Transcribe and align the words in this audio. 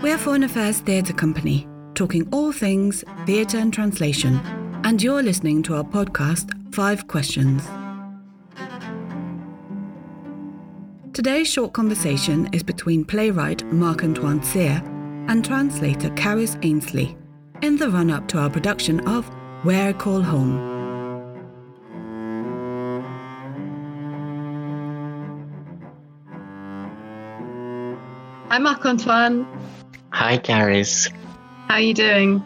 We're 0.00 0.16
Foreign 0.16 0.44
Affairs 0.44 0.78
Theatre 0.78 1.12
Company, 1.12 1.66
talking 1.94 2.28
all 2.30 2.52
things 2.52 3.02
theatre 3.26 3.58
and 3.58 3.74
translation, 3.74 4.36
and 4.84 5.02
you're 5.02 5.24
listening 5.24 5.60
to 5.64 5.74
our 5.74 5.82
podcast, 5.82 6.52
Five 6.72 7.08
Questions. 7.08 7.64
Today's 11.12 11.50
short 11.50 11.72
conversation 11.72 12.48
is 12.52 12.62
between 12.62 13.04
playwright 13.04 13.64
Marc 13.72 14.04
Antoine 14.04 14.40
Cyr 14.40 14.80
and 15.26 15.44
translator 15.44 16.14
Charis 16.14 16.56
Ainslie 16.62 17.18
in 17.62 17.76
the 17.76 17.90
run 17.90 18.12
up 18.12 18.28
to 18.28 18.38
our 18.38 18.50
production 18.50 19.00
of 19.08 19.28
Where 19.64 19.88
I 19.88 19.92
Call 19.94 20.22
Home. 20.22 20.78
Hi, 28.48 28.58
Marc 28.58 28.86
Antoine. 28.86 29.44
Hi, 30.10 30.36
Charis. 30.38 31.08
How 31.68 31.74
are 31.74 31.80
you 31.80 31.94
doing? 31.94 32.42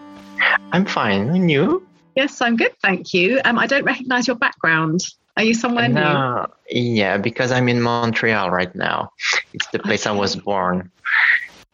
I'm 0.73 0.85
fine. 0.85 1.29
And 1.29 1.51
you? 1.51 1.87
Yes, 2.17 2.41
I'm 2.41 2.57
good, 2.57 2.73
thank 2.83 3.15
you. 3.15 3.41
Um, 3.45 3.59
I 3.59 3.67
don't 3.67 3.85
recognize 3.85 4.27
your 4.27 4.37
background. 4.37 5.01
Are 5.37 5.45
you 5.45 5.55
somewhere 5.55 5.89
no, 5.89 6.47
new? 6.71 6.97
Yeah, 6.97 7.17
because 7.17 7.53
I'm 7.53 7.69
in 7.69 7.81
Montreal 7.81 8.51
right 8.51 8.75
now. 8.75 9.13
It's 9.55 9.67
the 9.69 9.79
place 9.79 10.07
okay. 10.07 10.15
I 10.15 10.19
was 10.19 10.37
born. 10.37 10.91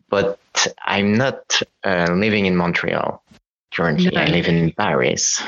But 0.08 0.38
I'm 0.84 1.14
not 1.14 1.60
uh, 1.84 2.08
living 2.12 2.46
in 2.46 2.56
Montreal 2.56 3.22
currently. 3.74 4.10
No. 4.12 4.20
I 4.20 4.26
live 4.26 4.46
in 4.46 4.72
Paris. 4.72 5.42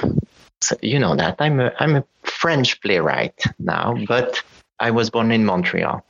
So 0.60 0.76
you 0.82 0.98
know 0.98 1.14
that. 1.16 1.36
I'm 1.38 1.60
a, 1.60 1.72
I'm 1.78 1.96
a 1.96 2.04
French 2.24 2.80
playwright 2.80 3.40
now, 3.58 3.96
but 4.08 4.42
I 4.78 4.90
was 4.90 5.10
born 5.10 5.30
in 5.30 5.44
Montreal 5.44 6.04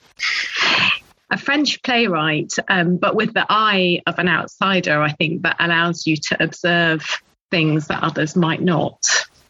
a 1.30 1.38
French 1.38 1.82
playwright, 1.82 2.54
um, 2.68 2.96
but 2.96 3.14
with 3.14 3.32
the 3.34 3.46
eye 3.48 4.02
of 4.06 4.18
an 4.18 4.28
outsider, 4.28 5.00
I 5.00 5.12
think 5.12 5.42
that 5.42 5.56
allows 5.58 6.06
you 6.06 6.16
to 6.16 6.42
observe 6.42 7.04
things 7.50 7.86
that 7.88 8.02
others 8.02 8.36
might 8.36 8.62
not. 8.62 9.00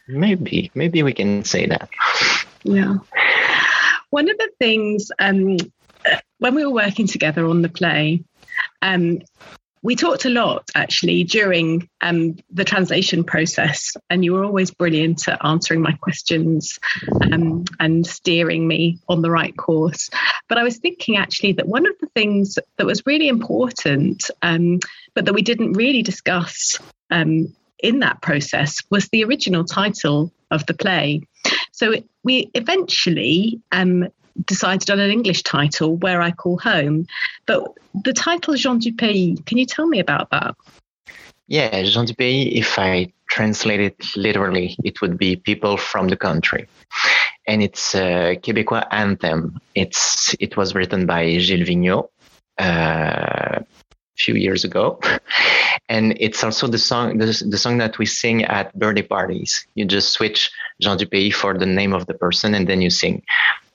Maybe, 0.09 0.71
maybe 0.75 1.03
we 1.03 1.13
can 1.13 1.45
say 1.45 1.67
that. 1.67 1.89
Yeah. 2.63 2.99
One 4.11 4.29
of 4.29 4.37
the 4.39 4.51
things 4.59 5.11
um, 5.19 5.57
when 6.39 6.55
we 6.55 6.65
were 6.65 6.73
working 6.73 7.07
together 7.07 7.47
on 7.47 7.63
the 7.63 7.69
play, 7.69 8.25
um, 8.83 9.21
we 9.83 9.97
talked 9.97 10.25
a 10.25 10.31
lot 10.31 10.71
actually 10.75 11.25
during 11.25 11.89
um, 12.03 12.37
the 12.51 12.65
translation 12.65 13.25
process, 13.25 13.97
and 14.11 14.25
you 14.25 14.33
were 14.35 14.45
always 14.45 14.71
brilliant 14.71 15.27
at 15.29 15.45
answering 15.45 15.81
my 15.81 15.93
questions 15.93 16.79
um, 17.23 17.65
and 17.79 18.07
steering 18.07 18.69
me 18.69 18.99
on 19.09 19.23
the 19.23 19.31
right 19.31 19.57
course. 19.57 20.11
But 20.49 20.59
I 20.59 20.65
was 20.65 20.79
thinking 20.79 21.17
actually 21.17 21.55
that 21.55 21.67
one 21.67 21.87
of 21.87 21.95
the 22.01 22.09
things 22.09 22.59
that 22.77 22.87
was 22.87 23.07
really 23.07 23.29
important, 23.29 24.31
um, 24.43 24.81
but 25.15 25.25
that 25.25 25.35
we 25.35 25.43
didn't 25.43 25.73
really 25.73 26.03
discuss 26.03 26.79
um, 27.11 27.55
in 27.79 28.01
that 28.01 28.21
process, 28.21 28.83
was 28.91 29.09
the 29.09 29.25
original 29.25 29.65
title 29.65 30.31
of 30.51 30.67
the 30.67 30.75
play. 30.75 31.23
So 31.73 31.95
we 32.23 32.51
eventually 32.53 33.63
um, 33.73 34.09
decided 34.45 34.91
on 34.91 35.01
an 35.01 35.11
English 35.11 35.43
title, 35.43 35.97
Where 35.97 36.21
I 36.23 36.31
Call 36.31 36.59
Home. 36.59 37.07
But 37.47 37.75
the 38.05 38.13
title 38.13 38.55
Gens 38.55 38.85
du 38.85 38.93
Pays, 38.93 39.39
can 39.47 39.59
you 39.59 39.67
tell 39.67 39.87
me 39.87 40.01
about 40.01 40.31
that? 40.31 40.55
Yeah, 41.49 41.83
Gens 41.83 42.09
du 42.09 42.15
Pays, 42.15 42.53
if 42.53 42.79
I 42.79 43.13
translate 43.29 43.81
it 43.81 44.17
literally, 44.17 44.77
it 44.85 45.01
would 45.01 45.19
be 45.19 45.37
people 45.37 45.77
from 45.77 46.09
the 46.09 46.17
country. 46.17 46.69
And 47.47 47.63
it's 47.63 47.95
a 47.95 48.37
Québécois 48.37 48.87
anthem. 48.91 49.61
It's 49.75 50.35
It 50.39 50.57
was 50.57 50.75
written 50.75 51.07
by 51.07 51.39
Gilles 51.39 51.67
Vigneault 51.67 52.11
uh, 52.61 53.61
a 53.61 53.65
few 54.17 54.35
years 54.35 54.65
ago. 54.65 55.01
and 55.89 56.17
it's 56.21 56.45
also 56.45 56.67
the 56.67 56.79
song 56.79 57.19
the, 57.19 57.27
the 57.27 57.59
song 57.59 57.79
that 57.79 57.99
we 57.99 58.07
sing 58.07 58.45
at 58.45 58.77
birthday 58.79 59.03
parties. 59.03 59.67
You 59.75 59.87
just 59.87 60.13
switch 60.13 60.51
Gens 60.81 60.99
du 60.99 61.07
Pays 61.07 61.35
for 61.35 61.59
the 61.59 61.67
name 61.67 61.93
of 61.93 62.07
the 62.07 62.15
person 62.15 62.55
and 62.55 62.69
then 62.69 62.81
you 62.81 62.91
sing. 62.91 63.23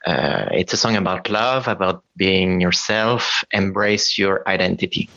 Uh, 0.05 0.49
it's 0.51 0.73
a 0.73 0.77
song 0.77 0.95
about 0.95 1.29
love, 1.29 1.67
about 1.67 2.03
being 2.15 2.61
yourself, 2.61 3.43
embrace 3.51 4.17
your 4.17 4.47
identity. 4.47 5.09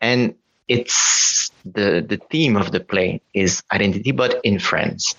And 0.00 0.34
it's 0.66 1.50
the, 1.64 2.04
the 2.06 2.20
theme 2.30 2.56
of 2.56 2.72
the 2.72 2.80
play 2.80 3.20
is 3.32 3.62
identity, 3.72 4.10
but 4.10 4.40
in 4.44 4.58
France. 4.58 5.14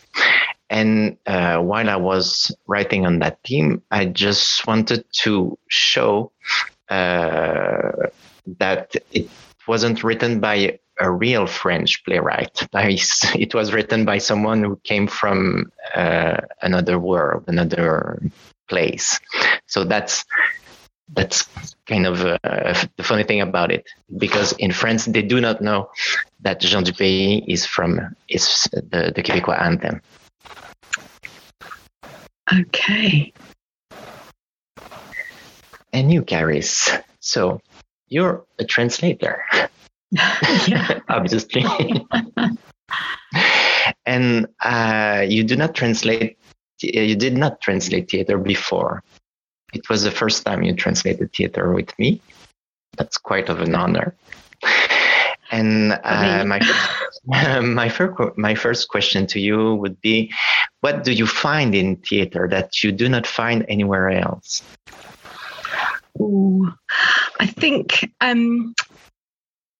And 0.69 1.17
uh, 1.25 1.59
while 1.59 1.89
I 1.89 1.95
was 1.95 2.53
writing 2.67 3.05
on 3.05 3.19
that 3.19 3.39
theme, 3.45 3.81
I 3.91 4.05
just 4.05 4.66
wanted 4.66 5.05
to 5.21 5.57
show 5.69 6.31
uh, 6.89 7.91
that 8.59 8.95
it 9.11 9.29
wasn't 9.67 10.03
written 10.03 10.39
by 10.39 10.79
a 11.00 11.09
real 11.09 11.47
French 11.47 12.03
playwright. 12.03 12.67
It 12.73 13.53
was 13.53 13.73
written 13.73 14.05
by 14.05 14.17
someone 14.17 14.63
who 14.63 14.79
came 14.83 15.07
from 15.07 15.71
uh, 15.95 16.38
another 16.61 17.00
world, 17.00 17.45
another 17.47 18.19
place. 18.68 19.19
So 19.68 19.84
that's 19.84 20.25
that's 21.13 21.47
kind 21.85 22.07
of 22.07 22.25
uh, 22.25 22.74
the 22.97 23.03
funny 23.03 23.24
thing 23.24 23.41
about 23.41 23.72
it 23.72 23.85
because 24.18 24.53
in 24.53 24.72
France 24.72 25.06
they 25.06 25.22
do 25.22 25.41
not 25.41 25.62
know 25.62 25.91
that 26.41 26.59
Gens 26.59 26.90
du 26.90 26.94
Pays 26.94 27.44
is 27.47 27.66
from 27.66 28.16
is 28.29 28.68
the, 28.72 29.12
the 29.13 29.22
Québécois 29.22 29.62
anthem. 29.62 30.01
Okay. 32.51 33.34
And 35.91 36.12
you, 36.12 36.24
Caris. 36.24 36.90
So 37.19 37.62
you're 38.07 38.45
a 38.59 38.66
translator. 38.66 39.44
Obviously. 41.09 41.66
and 44.06 44.47
uh, 44.63 45.25
you 45.28 45.44
do 45.44 45.56
not 45.56 45.75
translate 45.75 46.38
you 46.83 47.16
did 47.16 47.38
not 47.38 47.61
translate 47.61 48.11
theater 48.11 48.38
before. 48.38 49.03
It 49.73 49.89
was 49.89 50.03
the 50.03 50.11
first 50.11 50.45
time 50.45 50.63
you 50.63 50.75
translated 50.75 51.33
theater 51.33 51.71
with 51.71 51.97
me. 51.97 52.21
That's 52.97 53.17
quite 53.17 53.49
of 53.49 53.61
an 53.61 53.75
honor. 53.75 54.16
And 55.51 55.94
uh, 56.03 56.45
my 56.45 56.59
my 57.61 57.89
first 57.89 58.38
my 58.38 58.55
first 58.55 58.89
question 58.89 59.27
to 59.27 59.39
you 59.39 59.75
would 59.75 60.01
be, 60.01 60.33
what 60.81 61.03
do 61.03 61.13
you 61.13 61.27
find 61.27 61.75
in 61.75 61.97
theater 61.97 62.47
that 62.49 62.83
you 62.83 62.91
do 62.91 63.07
not 63.07 63.25
find 63.25 63.65
anywhere 63.69 64.09
else? 64.09 64.63
Ooh, 66.19 66.73
I 67.39 67.47
think 67.47 68.11
um, 68.19 68.73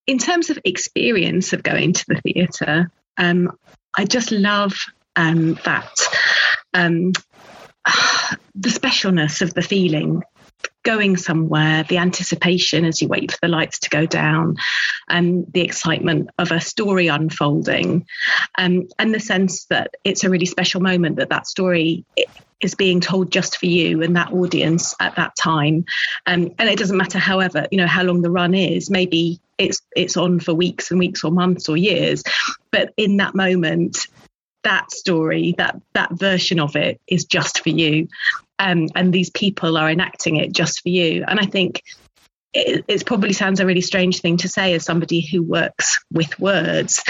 in 0.08 0.18
terms 0.20 0.50
of 0.50 0.60
experience 0.64 1.54
of 1.54 1.64
going 1.64 1.94
to 1.94 2.06
the 2.08 2.22
theatre, 2.22 2.92
um, 3.18 3.58
I 3.98 4.06
just 4.06 4.32
love 4.32 4.74
um, 5.16 5.60
that 5.66 5.92
um, 6.74 7.14
the 8.56 8.70
specialness 8.70 9.42
of 9.42 9.54
the 9.54 9.62
feeling 9.62 10.24
going 10.84 11.16
somewhere, 11.16 11.84
the 11.84 11.98
anticipation 11.98 12.86
as 12.86 13.02
you 13.02 13.08
wait 13.08 13.32
for 13.32 13.38
the 13.42 13.48
lights 13.48 13.80
to 13.80 13.90
go 13.90 14.06
down, 14.06 14.58
and 15.10 15.46
the 15.54 15.62
excitement 15.62 16.30
of 16.38 16.52
a 16.52 16.60
story 16.60 17.08
unfolding, 17.08 18.06
um, 18.58 18.88
and 19.00 19.14
the 19.14 19.20
sense 19.20 19.66
that 19.66 19.96
it's 20.04 20.24
a 20.24 20.30
really 20.30 20.46
special 20.46 20.82
moment 20.82 21.16
that 21.16 21.30
that 21.30 21.48
story 21.48 22.06
is 22.62 22.76
being 22.76 23.02
told 23.02 23.32
just 23.32 23.58
for 23.58 23.66
you 23.66 24.02
and 24.02 24.16
that 24.16 24.32
audience 24.32 24.96
at 25.00 25.16
that 25.16 25.36
time. 25.36 25.86
Um, 26.26 26.52
and 26.58 26.70
it 26.70 26.80
doesn't 26.80 26.98
matter, 26.98 27.20
however, 27.20 27.68
you 27.72 27.78
know 27.78 27.88
how 27.88 28.04
long 28.04 28.22
the 28.22 28.32
run 28.32 28.54
is. 28.54 28.90
Maybe 28.90 29.40
it's 29.58 29.82
it's 29.96 30.18
on 30.18 30.40
for 30.40 30.54
weeks 30.54 30.90
and 30.92 31.00
weeks 31.00 31.24
or 31.24 31.32
months 31.32 31.70
or 31.70 31.78
years, 31.78 32.24
but 32.72 32.94
in 32.98 33.18
that 33.18 33.36
moment, 33.36 34.08
that 34.64 34.92
story, 34.92 35.56
that 35.58 35.80
that 35.94 36.12
version 36.14 36.60
of 36.60 36.76
it 36.76 37.00
is 37.08 37.26
just 37.26 37.62
for 37.64 37.70
you, 37.70 38.08
um, 38.60 38.88
and 38.96 39.14
these 39.14 39.30
people 39.30 39.78
are 39.78 39.90
enacting 39.90 40.38
it 40.38 40.54
just 40.54 40.82
for 40.82 40.90
you. 40.90 41.24
And 41.28 41.40
I 41.40 41.46
think 41.46 41.84
it, 42.54 42.86
it 42.88 43.06
probably 43.06 43.34
sounds 43.34 43.60
a 43.60 43.66
really 43.66 43.82
strange 43.82 44.22
thing 44.22 44.38
to 44.38 44.48
say 44.48 44.74
as 44.74 44.86
somebody 44.86 45.22
who 45.22 45.42
works 45.44 46.00
with 46.12 46.40
words, 46.40 47.04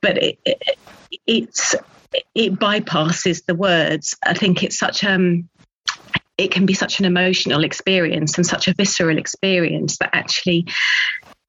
but 0.00 0.18
it, 0.22 0.38
it 0.44 0.78
it's 1.26 1.74
it 2.34 2.54
bypasses 2.54 3.44
the 3.44 3.54
words. 3.54 4.16
I 4.24 4.34
think 4.34 4.62
it's 4.62 4.78
such 4.78 5.04
um 5.04 5.48
it 6.38 6.50
can 6.50 6.66
be 6.66 6.74
such 6.74 6.98
an 6.98 7.06
emotional 7.06 7.64
experience 7.64 8.36
and 8.36 8.46
such 8.46 8.68
a 8.68 8.74
visceral 8.74 9.18
experience 9.18 9.98
that 9.98 10.10
actually 10.12 10.66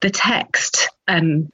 the 0.02 0.10
text 0.10 0.90
um, 1.08 1.50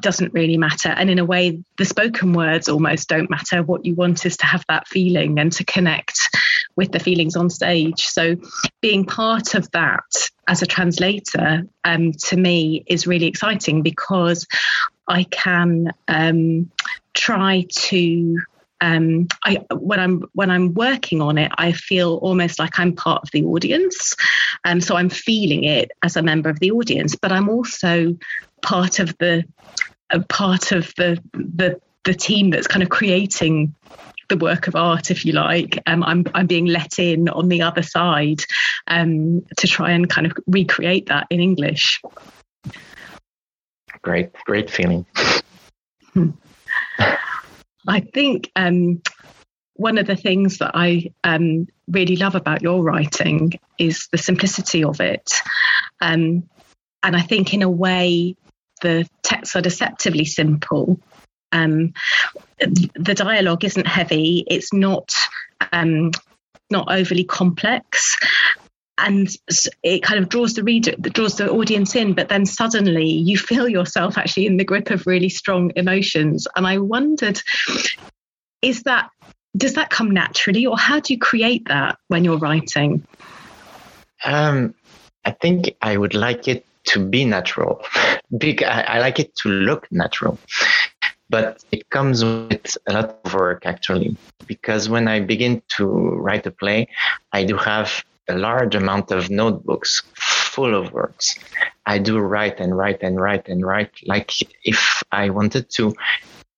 doesn't 0.00 0.34
really 0.34 0.56
matter. 0.56 0.88
And 0.88 1.10
in 1.10 1.18
a 1.18 1.24
way, 1.24 1.62
the 1.76 1.84
spoken 1.84 2.32
words 2.32 2.68
almost 2.68 3.08
don't 3.08 3.30
matter. 3.30 3.62
What 3.62 3.84
you 3.84 3.94
want 3.94 4.26
is 4.26 4.36
to 4.38 4.46
have 4.46 4.64
that 4.68 4.88
feeling 4.88 5.38
and 5.38 5.52
to 5.52 5.64
connect 5.64 6.28
with 6.76 6.92
the 6.92 6.98
feelings 6.98 7.36
on 7.36 7.50
stage. 7.50 8.06
So, 8.06 8.36
being 8.80 9.04
part 9.04 9.54
of 9.54 9.70
that 9.72 10.30
as 10.46 10.62
a 10.62 10.66
translator 10.66 11.64
um, 11.84 12.12
to 12.12 12.36
me 12.36 12.84
is 12.86 13.06
really 13.06 13.26
exciting 13.26 13.82
because 13.82 14.46
I 15.06 15.24
can 15.24 15.92
um, 16.06 16.70
try 17.14 17.66
to 17.68 18.38
um, 18.80 19.26
I, 19.44 19.56
when 19.72 19.98
I'm 19.98 20.22
when 20.34 20.50
I'm 20.50 20.72
working 20.74 21.20
on 21.20 21.36
it, 21.36 21.50
I 21.58 21.72
feel 21.72 22.14
almost 22.22 22.58
like 22.58 22.78
I'm 22.78 22.94
part 22.94 23.22
of 23.24 23.30
the 23.32 23.44
audience, 23.44 24.14
and 24.64 24.76
um, 24.76 24.80
so 24.80 24.96
I'm 24.96 25.08
feeling 25.08 25.64
it 25.64 25.90
as 26.04 26.16
a 26.16 26.22
member 26.22 26.48
of 26.48 26.60
the 26.60 26.70
audience. 26.70 27.16
But 27.16 27.32
I'm 27.32 27.48
also 27.48 28.16
part 28.62 28.98
of 28.98 29.16
the 29.18 29.44
a 30.10 30.20
part 30.20 30.72
of 30.72 30.92
the 30.96 31.22
the 31.32 31.80
the 32.04 32.14
team 32.14 32.50
that's 32.50 32.66
kind 32.66 32.82
of 32.82 32.88
creating 32.88 33.74
the 34.28 34.36
work 34.36 34.66
of 34.66 34.76
art, 34.76 35.10
if 35.10 35.24
you 35.24 35.32
like. 35.32 35.78
Um, 35.86 36.02
I'm 36.02 36.26
I'm 36.34 36.46
being 36.46 36.66
let 36.66 36.98
in 36.98 37.28
on 37.28 37.48
the 37.48 37.62
other 37.62 37.82
side 37.82 38.44
um, 38.86 39.44
to 39.56 39.66
try 39.66 39.92
and 39.92 40.08
kind 40.08 40.26
of 40.26 40.32
recreate 40.46 41.06
that 41.06 41.26
in 41.30 41.40
English. 41.40 42.00
Great, 44.02 44.32
great 44.44 44.70
feeling. 44.70 45.06
Hmm. 46.12 46.30
I 47.86 48.00
think 48.00 48.50
um, 48.54 49.02
one 49.74 49.98
of 49.98 50.06
the 50.06 50.16
things 50.16 50.58
that 50.58 50.72
I 50.74 51.12
um, 51.24 51.66
really 51.88 52.16
love 52.16 52.34
about 52.34 52.62
your 52.62 52.82
writing 52.82 53.58
is 53.78 54.08
the 54.12 54.18
simplicity 54.18 54.84
of 54.84 55.00
it. 55.00 55.32
Um, 56.00 56.48
and 57.02 57.16
I 57.16 57.22
think, 57.22 57.54
in 57.54 57.62
a 57.62 57.70
way, 57.70 58.36
the 58.78 59.08
texts 59.22 59.56
are 59.56 59.62
deceptively 59.62 60.24
simple. 60.24 61.00
Um, 61.52 61.94
the 62.58 63.14
dialogue 63.14 63.64
isn't 63.64 63.86
heavy. 63.86 64.44
It's 64.46 64.72
not 64.72 65.14
um, 65.72 66.10
not 66.70 66.92
overly 66.92 67.24
complex, 67.24 68.18
and 68.98 69.28
it 69.82 70.02
kind 70.02 70.22
of 70.22 70.28
draws 70.28 70.54
the 70.54 70.62
reader, 70.62 70.92
draws 70.92 71.36
the 71.36 71.50
audience 71.50 71.94
in. 71.94 72.14
But 72.14 72.28
then 72.28 72.44
suddenly 72.44 73.08
you 73.08 73.38
feel 73.38 73.68
yourself 73.68 74.18
actually 74.18 74.46
in 74.46 74.56
the 74.56 74.64
grip 74.64 74.90
of 74.90 75.06
really 75.06 75.30
strong 75.30 75.72
emotions. 75.76 76.46
And 76.54 76.66
I 76.66 76.78
wondered, 76.78 77.40
is 78.60 78.82
that 78.82 79.10
does 79.56 79.74
that 79.74 79.90
come 79.90 80.10
naturally, 80.10 80.66
or 80.66 80.76
how 80.78 81.00
do 81.00 81.12
you 81.12 81.18
create 81.18 81.68
that 81.68 81.98
when 82.08 82.24
you're 82.24 82.38
writing? 82.38 83.06
Um, 84.24 84.74
I 85.24 85.30
think 85.30 85.76
I 85.80 85.96
would 85.96 86.14
like 86.14 86.48
it 86.48 86.66
to 86.84 87.04
be 87.04 87.24
natural. 87.24 87.82
Big, 88.38 88.62
I, 88.62 88.82
I 88.82 88.98
like 88.98 89.18
it 89.18 89.34
to 89.36 89.48
look 89.48 89.86
natural 89.90 90.38
but 91.30 91.64
it 91.72 91.88
comes 91.90 92.24
with 92.24 92.76
a 92.86 92.92
lot 92.92 93.18
of 93.24 93.34
work 93.34 93.66
actually 93.66 94.16
because 94.46 94.88
when 94.88 95.08
i 95.08 95.20
begin 95.20 95.62
to 95.68 95.86
write 95.86 96.46
a 96.46 96.50
play 96.50 96.88
i 97.32 97.44
do 97.44 97.56
have 97.56 98.04
a 98.28 98.36
large 98.36 98.74
amount 98.74 99.10
of 99.10 99.30
notebooks 99.30 100.02
full 100.14 100.74
of 100.74 100.92
works 100.92 101.38
i 101.86 101.98
do 101.98 102.18
write 102.18 102.60
and 102.60 102.76
write 102.76 103.02
and 103.02 103.20
write 103.20 103.48
and 103.48 103.64
write 103.64 103.92
like 104.04 104.32
if 104.64 105.02
i 105.12 105.30
wanted 105.30 105.68
to 105.70 105.94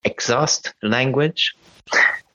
exhaust 0.03 0.73
language 0.81 1.55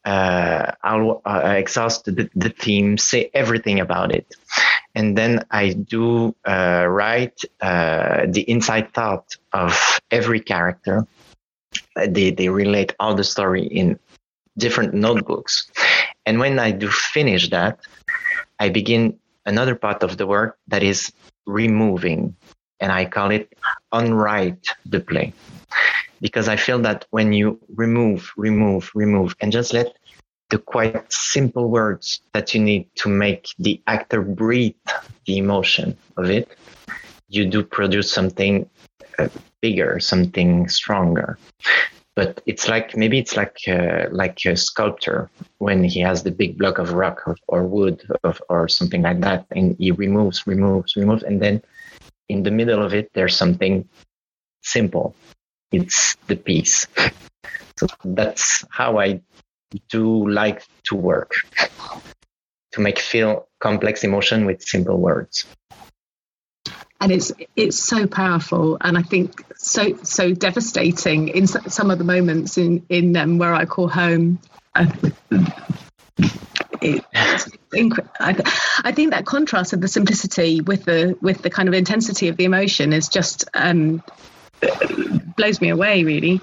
uh, 0.05 0.71
I'll 0.85 1.21
uh, 1.25 1.55
exhaust 1.57 2.05
the, 2.05 2.31
the, 2.37 2.51
theme, 2.51 2.97
say 2.97 3.29
everything 3.35 3.81
about 3.81 4.15
it. 4.15 4.37
And 4.97 5.17
then 5.17 5.45
I 5.51 5.75
do 5.75 6.35
uh, 6.49 6.87
write 6.89 7.39
uh, 7.61 8.25
the 8.27 8.41
inside 8.49 8.95
thought 8.95 9.37
of 9.53 10.01
every 10.11 10.41
character 10.41 11.07
they, 11.95 12.31
they 12.31 12.49
relate 12.49 12.95
all 12.99 13.15
the 13.15 13.23
story 13.23 13.65
in 13.67 13.99
different 14.57 14.95
notebooks. 14.95 15.71
And 16.25 16.41
when 16.41 16.59
I 16.59 16.71
do 16.71 16.89
finish 16.89 17.51
that, 17.51 17.79
I 18.59 18.71
begin 18.71 19.19
another 19.45 19.75
part 19.75 20.03
of 20.03 20.17
the 20.17 20.27
work 20.27 20.59
that 20.69 20.83
is 20.83 21.13
removing, 21.47 22.35
and 22.81 22.91
I 22.91 23.05
call 23.05 23.31
it 23.31 23.53
unwrite 23.93 24.67
the 24.87 25.01
play. 25.01 25.35
Because 26.23 26.49
I 26.49 26.57
feel 26.57 26.79
that 26.81 27.05
when 27.11 27.35
you 27.35 27.61
remove, 27.75 28.33
remove, 28.39 28.91
remove, 28.95 29.37
and 29.41 29.53
just 29.53 29.75
let 29.75 29.95
the 30.51 30.59
quite 30.59 31.13
simple 31.13 31.69
words 31.69 32.21
that 32.33 32.55
you 32.55 32.61
need 32.61 32.89
to 32.97 33.09
make 33.09 33.49
the 33.59 33.83
actor 33.87 34.23
breathe 34.23 34.75
the 35.27 35.39
emotion 35.39 35.97
of 36.17 36.31
it, 36.31 36.49
you 37.29 37.47
do 37.47 37.63
produce 37.63 38.11
something 38.11 38.69
uh, 39.19 39.29
bigger, 39.61 39.99
something 39.99 40.69
stronger. 40.69 41.39
But 42.15 42.41
it's 42.47 42.69
like 42.69 42.97
maybe 42.97 43.19
it's 43.19 43.37
like 43.37 43.59
uh, 43.69 44.07
like 44.11 44.39
a 44.47 44.57
sculptor 44.57 45.29
when 45.59 45.85
he 45.85 46.01
has 46.01 46.23
the 46.23 46.31
big 46.31 46.57
block 46.57 46.79
of 46.79 46.93
rock 46.93 47.23
or, 47.27 47.37
or 47.49 47.65
wood 47.65 48.03
of, 48.25 48.41
or 48.49 48.69
something 48.69 49.03
like 49.03 49.21
that, 49.21 49.47
and 49.51 49.77
he 49.79 49.91
removes, 49.91 50.47
removes, 50.47 50.97
removes, 50.97 51.25
and 51.25 51.43
then 51.43 51.63
in 52.29 52.43
the 52.43 52.51
middle 52.51 52.83
of 52.83 52.95
it 52.95 53.11
there's 53.13 53.37
something 53.37 53.87
simple. 54.63 55.15
It's 55.73 56.17
the 56.27 56.37
piece. 56.37 56.87
So 57.79 57.87
that's 58.05 58.65
how 58.71 58.99
I 58.99 59.21
do 59.89 60.29
like 60.29 60.67
to 60.85 60.95
work 60.95 61.33
to 62.73 62.81
make 62.81 62.99
feel 62.99 63.49
complex 63.59 64.05
emotion 64.05 64.47
with 64.47 64.63
simple 64.63 64.99
words. 64.99 65.47
And 67.01 67.13
it's 67.13 67.33
it's 67.57 67.79
so 67.79 68.07
powerful. 68.07 68.79
And 68.81 68.97
i 68.97 69.03
think 69.03 69.45
so 69.57 69.97
so 70.03 70.33
devastating 70.33 71.29
in 71.29 71.47
some 71.47 71.91
of 71.91 71.99
the 71.99 72.05
moments 72.05 72.59
in 72.59 72.85
in 72.89 73.17
um, 73.17 73.39
where 73.39 73.55
i 73.55 73.65
call 73.65 73.89
home. 73.89 74.39
I 78.79 78.93
think 78.93 79.11
that 79.13 79.25
contrast 79.25 79.73
of 79.73 79.81
the 79.81 79.89
simplicity 79.89 80.61
with 80.61 80.85
the 80.85 81.17
with 81.21 81.43
the 81.43 81.51
kind 81.51 81.69
of 81.69 81.75
intensity 81.75 82.29
of 82.29 82.37
the 82.37 82.45
emotion 82.45 82.93
is 82.93 83.09
just 83.09 83.45
um, 83.55 84.03
blows 85.37 85.61
me 85.61 85.71
away 85.71 86.05
really 86.05 86.41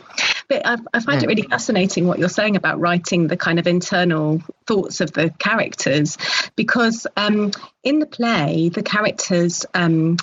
but 0.48 0.66
I, 0.66 0.78
I 0.94 1.00
find 1.00 1.24
it 1.24 1.28
really 1.28 1.44
fascinating 1.44 2.08
what 2.08 2.20
you're 2.20 2.30
saying 2.30 2.56
about 2.56 2.80
writing 2.80 3.28
the 3.28 3.38
kind 3.38 3.60
of 3.60 3.68
internal 3.68 4.42
thoughts 4.66 5.02
of 5.02 5.12
the 5.14 5.30
characters 5.40 6.18
because 6.56 7.08
um, 7.18 7.52
in 7.84 8.00
the 8.00 8.06
play 8.06 8.70
the 8.70 8.84
characters 8.84 9.66
um, 9.74 10.18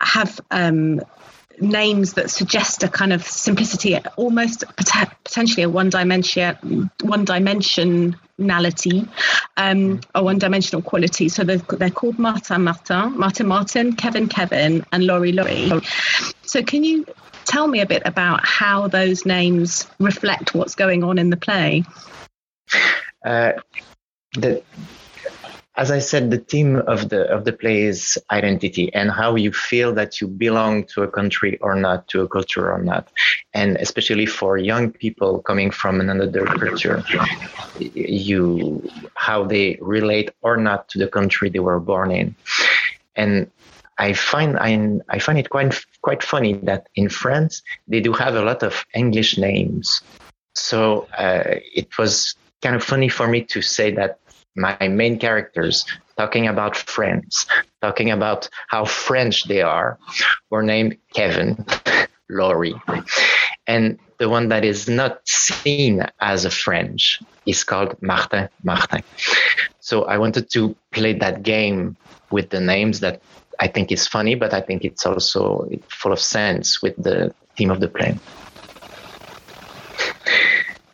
have 0.00 0.40
um, 0.50 1.00
names 1.60 2.14
that 2.14 2.30
suggest 2.30 2.82
a 2.82 2.88
kind 2.88 3.12
of 3.12 3.26
simplicity, 3.26 3.98
almost 4.16 4.64
potentially 4.76 5.62
a 5.62 5.68
one 5.68 5.90
dimension, 5.90 6.90
one 7.02 7.24
dimensionality, 7.24 9.08
um, 9.56 10.00
a 10.14 10.22
one 10.22 10.38
dimensional 10.38 10.82
quality. 10.82 11.28
So 11.28 11.44
they're, 11.44 11.58
they're 11.58 11.90
called 11.90 12.18
Martin 12.18 12.64
Martin, 12.64 13.18
Martin 13.18 13.46
Martin, 13.46 13.96
Kevin 13.96 14.28
Kevin, 14.28 14.84
and 14.92 15.06
Laurie 15.06 15.32
Laurie. 15.32 15.72
So 16.42 16.62
can 16.62 16.84
you 16.84 17.06
tell 17.46 17.66
me 17.66 17.80
a 17.80 17.86
bit 17.86 18.02
about 18.04 18.46
how 18.46 18.88
those 18.88 19.24
names 19.24 19.86
reflect 19.98 20.54
what's 20.54 20.74
going 20.74 21.04
on 21.04 21.18
in 21.18 21.30
the 21.30 21.36
play? 21.36 21.84
Uh, 23.24 23.52
the 24.34 24.62
as 25.76 25.90
I 25.90 25.98
said, 25.98 26.30
the 26.30 26.38
theme 26.38 26.76
of 26.76 27.10
the 27.10 27.28
of 27.28 27.44
the 27.44 27.52
play 27.52 27.82
is 27.82 28.18
identity 28.30 28.92
and 28.94 29.10
how 29.10 29.34
you 29.34 29.52
feel 29.52 29.92
that 29.94 30.20
you 30.20 30.26
belong 30.26 30.84
to 30.94 31.02
a 31.02 31.08
country 31.08 31.58
or 31.60 31.74
not, 31.74 32.08
to 32.08 32.22
a 32.22 32.28
culture 32.28 32.72
or 32.72 32.82
not, 32.82 33.08
and 33.52 33.76
especially 33.76 34.24
for 34.24 34.56
young 34.56 34.90
people 34.90 35.42
coming 35.42 35.70
from 35.70 36.00
another 36.00 36.46
culture, 36.46 37.04
you 37.78 38.88
how 39.14 39.44
they 39.44 39.78
relate 39.82 40.30
or 40.40 40.56
not 40.56 40.88
to 40.88 40.98
the 40.98 41.08
country 41.08 41.50
they 41.50 41.58
were 41.58 41.80
born 41.80 42.10
in, 42.10 42.34
and 43.14 43.50
I 43.98 44.14
find 44.14 44.58
I, 44.58 45.00
I 45.08 45.18
find 45.18 45.38
it 45.38 45.50
quite 45.50 45.74
quite 46.06 46.22
funny 46.22 46.52
that 46.70 46.82
in 46.94 47.08
France 47.08 47.62
they 47.88 48.00
do 48.00 48.12
have 48.12 48.34
a 48.36 48.42
lot 48.50 48.62
of 48.62 48.84
English 48.94 49.38
names, 49.38 50.02
so 50.54 51.08
uh, 51.18 51.58
it 51.80 51.88
was 51.98 52.36
kind 52.62 52.76
of 52.76 52.82
funny 52.92 53.08
for 53.08 53.26
me 53.26 53.40
to 53.42 53.60
say 53.60 53.90
that 53.90 54.20
my 54.54 54.88
main 54.88 55.18
characters 55.18 55.84
talking 56.16 56.46
about 56.46 56.76
friends, 56.76 57.46
talking 57.82 58.10
about 58.12 58.48
how 58.68 58.84
French 58.84 59.48
they 59.48 59.62
are, 59.62 59.98
were 60.50 60.62
named 60.62 60.96
Kevin, 61.12 61.66
Laurie. 62.30 62.80
And 63.66 63.98
the 64.18 64.28
one 64.28 64.48
that 64.48 64.64
is 64.64 64.88
not 64.88 65.26
seen 65.28 66.06
as 66.20 66.44
a 66.44 66.50
French 66.50 67.20
is 67.44 67.64
called 67.64 68.00
Martin 68.02 68.48
Martin. 68.62 69.02
So 69.80 70.04
I 70.04 70.18
wanted 70.18 70.50
to 70.50 70.74
play 70.92 71.12
that 71.14 71.42
game 71.42 71.96
with 72.30 72.50
the 72.50 72.60
names 72.60 73.00
that 73.00 73.22
I 73.58 73.68
think 73.68 73.92
is 73.92 74.06
funny, 74.06 74.34
but 74.34 74.52
I 74.52 74.60
think 74.60 74.84
it's 74.84 75.06
also 75.06 75.68
full 75.88 76.12
of 76.12 76.20
sense 76.20 76.82
with 76.82 76.96
the 76.96 77.34
theme 77.56 77.70
of 77.70 77.80
the 77.80 77.88
play. 77.88 78.18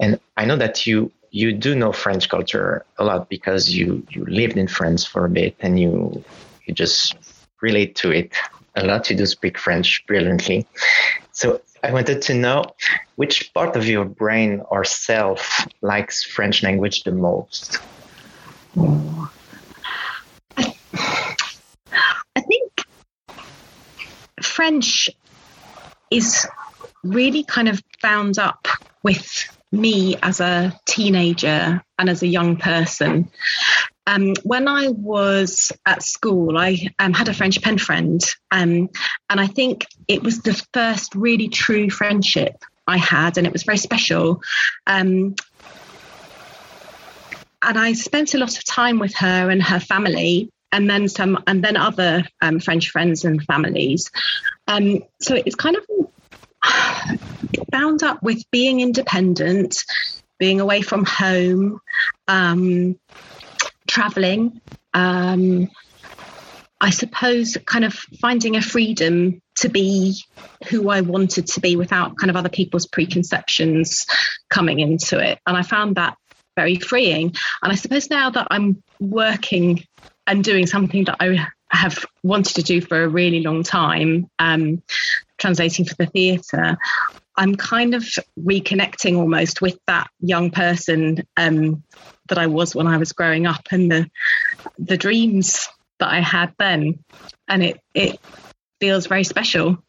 And 0.00 0.19
I 0.37 0.45
know 0.45 0.57
that 0.57 0.87
you 0.87 1.12
you 1.31 1.52
do 1.52 1.75
know 1.75 1.93
French 1.93 2.29
culture 2.29 2.85
a 2.99 3.05
lot 3.05 3.29
because 3.29 3.71
you 3.71 4.07
you 4.11 4.25
lived 4.26 4.57
in 4.57 4.69
France 4.69 5.05
for 5.05 5.25
a 5.25 5.29
bit 5.31 5.57
and 5.61 5.81
you 5.81 6.23
you 6.67 6.75
just 6.75 7.17
relate 7.61 7.95
to 7.97 8.11
it 8.11 8.33
a 8.76 8.85
lot. 8.85 9.09
You 9.11 9.17
do 9.17 9.26
speak 9.26 9.59
French 9.59 10.05
brilliantly. 10.07 10.67
So 11.33 11.61
I 11.83 11.93
wanted 11.93 12.23
to 12.23 12.35
know 12.35 12.65
which 13.17 13.53
part 13.55 13.75
of 13.77 13.87
your 13.87 14.05
brain 14.05 14.62
or 14.71 14.85
self 14.85 15.67
likes 15.81 16.23
French 16.23 16.62
language 16.62 17.05
the 17.05 17.12
most. 17.12 17.79
I 22.37 22.41
think 22.41 22.85
French 24.43 25.11
is 26.11 26.47
really 27.03 27.43
kind 27.45 27.69
of 27.69 27.83
bound 28.03 28.39
up 28.39 28.69
with 29.03 29.49
me 29.73 30.17
as 30.23 30.41
a 30.41 30.79
teenager 30.85 31.83
and 31.99 32.11
as 32.11 32.23
a 32.23 32.27
young 32.27 32.57
person. 32.57 33.31
Um, 34.06 34.35
when 34.42 34.66
I 34.66 34.88
was 34.88 35.71
at 35.87 36.02
school, 36.02 36.59
I 36.59 36.88
um, 36.99 37.12
had 37.12 37.28
a 37.28 37.35
French 37.35 37.62
pen 37.62 37.78
friend, 37.78 38.21
um, 38.50 38.90
and 39.30 39.40
I 39.40 39.47
think 39.47 39.87
it 40.09 40.23
was 40.23 40.40
the 40.40 40.61
first 40.73 41.14
really 41.14 41.49
true 41.49 41.88
friendship 41.88 42.64
I 42.87 42.97
had, 42.97 43.38
and 43.38 43.47
it 43.47 43.52
was 43.52 43.62
very 43.62 43.78
special. 43.78 44.42
Um, 44.87 45.37
and 47.62 47.78
I 47.78 47.92
spent 47.92 48.35
a 48.35 48.38
lot 48.38 48.59
of 48.59 48.64
time 48.64 48.99
with 48.99 49.14
her 49.14 49.50
and 49.50 49.62
her 49.62 49.78
family, 49.78 50.50
and 50.73 50.90
then 50.90 51.09
some, 51.09 51.42
and 51.47 51.62
then 51.62 51.76
other 51.76 52.25
um, 52.40 52.59
French 52.59 52.90
friends 52.90 53.25
and 53.25 53.42
families. 53.44 54.11
Um, 54.66 55.04
so 55.21 55.37
it's 55.37 55.54
kind 55.54 55.76
of 55.76 55.87
bound 57.71 58.02
up 58.02 58.21
with 58.23 58.42
being 58.50 58.80
independent, 58.80 59.85
being 60.38 60.61
away 60.61 60.82
from 60.82 61.04
home, 61.04 61.80
traveling. 63.93 64.59
Um, 64.95 65.69
I 66.81 66.91
suppose 66.91 67.59
kind 67.67 67.85
of 67.85 67.93
finding 68.21 68.57
a 68.57 68.63
freedom 68.63 69.43
to 69.57 69.69
be 69.69 70.17
who 70.69 70.89
I 70.89 71.03
wanted 71.03 71.47
to 71.49 71.61
be 71.61 71.77
without 71.77 72.17
kind 72.17 72.31
of 72.31 72.37
other 72.37 72.49
people's 72.49 72.87
preconceptions 72.87 74.07
coming 74.49 74.81
into 74.81 75.19
it. 75.19 75.39
And 75.47 75.57
I 75.57 75.63
found 75.63 75.97
that 75.97 76.17
very 76.57 76.77
freeing. 76.77 77.35
And 77.63 77.73
I 77.73 77.77
suppose 77.77 78.09
now 78.09 78.31
that 78.31 78.49
I'm 78.51 78.83
working 78.99 79.85
and 80.27 80.43
doing 80.43 80.67
something 80.67 81.05
that 81.05 81.19
I 81.21 81.47
have 81.71 82.05
wanted 82.23 82.55
to 82.55 82.63
do 82.63 82.81
for 82.81 83.03
a 83.03 83.09
really 83.09 83.41
long 83.41 83.63
time, 83.63 84.31
um, 84.39 84.83
translating 85.39 85.85
for 85.85 85.95
the 85.95 86.07
theatre, 86.07 86.79
I'm 87.37 87.55
kind 87.57 87.95
of 87.95 88.05
reconnecting 88.39 89.17
almost 89.17 89.62
with 89.62 89.79
that 89.87 90.11
young 90.21 90.51
person 90.51 91.27
um, 91.37 91.83
that 92.29 92.39
I 92.39 92.47
was 92.47 92.75
when 92.75 92.87
I 92.87 92.99
was 92.99 93.12
growing 93.12 93.47
up 93.47 93.67
and 93.71 93.91
the 93.91 94.11
the 94.79 94.97
dreams 94.97 95.69
that 95.99 96.11
I 96.11 96.21
had 96.21 96.55
then, 96.59 97.03
and 97.49 97.62
it 97.62 97.81
it 97.95 98.21
feels 98.81 99.07
very 99.07 99.25
special. 99.25 99.83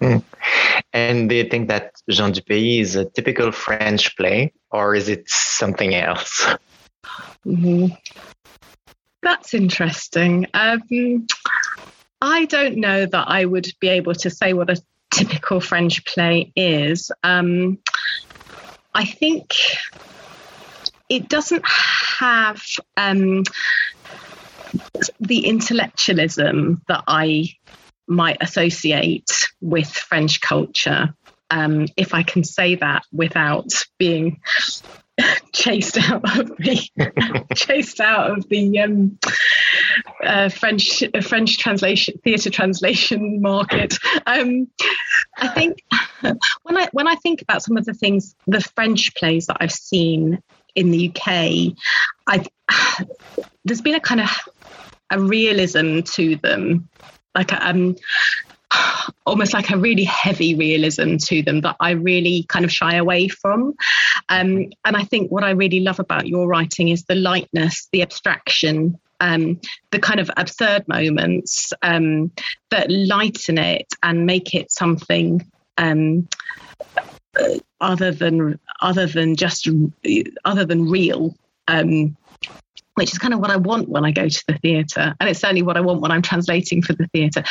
Mm. 0.00 0.24
And 0.92 1.28
do 1.28 1.34
you 1.34 1.44
think 1.44 1.68
that 1.68 1.92
Gens 2.08 2.38
du 2.38 2.42
Pays 2.42 2.90
is 2.90 2.96
a 2.96 3.04
typical 3.04 3.52
French 3.52 4.16
play, 4.16 4.52
or 4.70 4.94
is 4.94 5.08
it 5.08 5.28
something 5.28 5.94
else? 5.94 6.46
Mm-hmm. 7.46 7.94
That's 9.22 9.54
interesting. 9.54 10.46
Um, 10.54 11.26
I 12.20 12.44
don't 12.44 12.76
know 12.76 13.06
that 13.06 13.28
I 13.28 13.44
would 13.44 13.68
be 13.80 13.88
able 13.88 14.14
to 14.14 14.30
say 14.30 14.52
what 14.52 14.70
a 14.70 14.80
typical 15.14 15.60
French 15.60 16.04
play 16.04 16.52
is. 16.56 17.10
Um, 17.22 17.78
I 18.92 19.04
think 19.04 19.52
it 21.08 21.28
doesn't 21.28 21.64
have 22.18 22.62
um, 22.96 23.44
the 25.20 25.46
intellectualism 25.46 26.82
that 26.88 27.04
I 27.06 27.50
might 28.06 28.38
associate 28.40 29.48
with 29.60 29.88
French 29.88 30.40
culture. 30.40 31.14
Um, 31.50 31.86
if 31.96 32.14
I 32.14 32.22
can 32.22 32.42
say 32.42 32.74
that 32.76 33.04
without 33.12 33.70
being 33.98 34.40
chased 35.52 35.98
out 35.98 36.38
of 36.38 36.48
the 36.56 37.46
chased 37.54 38.00
out 38.00 38.30
of 38.30 38.48
the 38.48 38.80
um, 38.80 39.18
uh, 40.22 40.48
French 40.48 41.02
uh, 41.02 41.20
French 41.20 41.58
translation 41.58 42.18
theatre 42.24 42.50
translation 42.50 43.40
market. 43.40 43.98
Um, 44.26 44.68
I 45.36 45.48
think 45.48 45.82
when 46.62 46.78
I 46.78 46.88
when 46.92 47.06
I 47.06 47.14
think 47.16 47.42
about 47.42 47.62
some 47.62 47.76
of 47.76 47.84
the 47.84 47.92
things, 47.92 48.34
the 48.46 48.60
French 48.60 49.14
plays 49.14 49.46
that 49.46 49.58
I've 49.60 49.72
seen 49.72 50.40
in 50.74 50.90
the 50.90 51.10
UK, 51.10 51.76
I 52.26 52.44
there's 53.64 53.82
been 53.82 53.96
a 53.96 54.00
kind 54.00 54.22
of 54.22 54.30
a 55.10 55.20
realism 55.20 56.00
to 56.00 56.36
them, 56.36 56.88
like 57.34 57.52
um, 57.52 57.96
almost 59.26 59.54
like 59.54 59.70
a 59.70 59.78
really 59.78 60.04
heavy 60.04 60.54
realism 60.54 61.16
to 61.16 61.42
them 61.42 61.60
that 61.62 61.76
I 61.80 61.90
really 61.92 62.44
kind 62.48 62.64
of 62.64 62.72
shy 62.72 62.96
away 62.96 63.28
from. 63.28 63.74
Um, 64.28 64.72
and 64.84 64.96
I 64.96 65.04
think 65.04 65.30
what 65.30 65.44
I 65.44 65.50
really 65.50 65.80
love 65.80 66.00
about 66.00 66.26
your 66.26 66.46
writing 66.46 66.88
is 66.88 67.04
the 67.04 67.14
lightness, 67.14 67.88
the 67.92 68.02
abstraction, 68.02 68.98
um, 69.20 69.60
the 69.90 69.98
kind 69.98 70.20
of 70.20 70.30
absurd 70.36 70.86
moments 70.88 71.72
um, 71.82 72.30
that 72.70 72.90
lighten 72.90 73.58
it 73.58 73.86
and 74.02 74.26
make 74.26 74.54
it 74.54 74.70
something 74.70 75.50
um, 75.78 76.28
uh, 76.96 77.58
other 77.80 78.12
than 78.12 78.58
other 78.80 79.06
than 79.06 79.36
just 79.36 79.68
other 80.44 80.64
than 80.64 80.90
real. 80.90 81.34
Um, 81.66 82.16
which 82.94 83.12
is 83.12 83.18
kind 83.18 83.34
of 83.34 83.40
what 83.40 83.50
I 83.50 83.56
want 83.56 83.88
when 83.88 84.04
I 84.04 84.12
go 84.12 84.28
to 84.28 84.44
the 84.46 84.54
theatre. 84.54 85.14
And 85.18 85.28
it's 85.28 85.40
certainly 85.40 85.62
what 85.62 85.76
I 85.76 85.80
want 85.80 86.00
when 86.00 86.10
I'm 86.10 86.22
translating 86.22 86.82
for 86.82 86.92
the 86.92 87.06
theatre. 87.08 87.44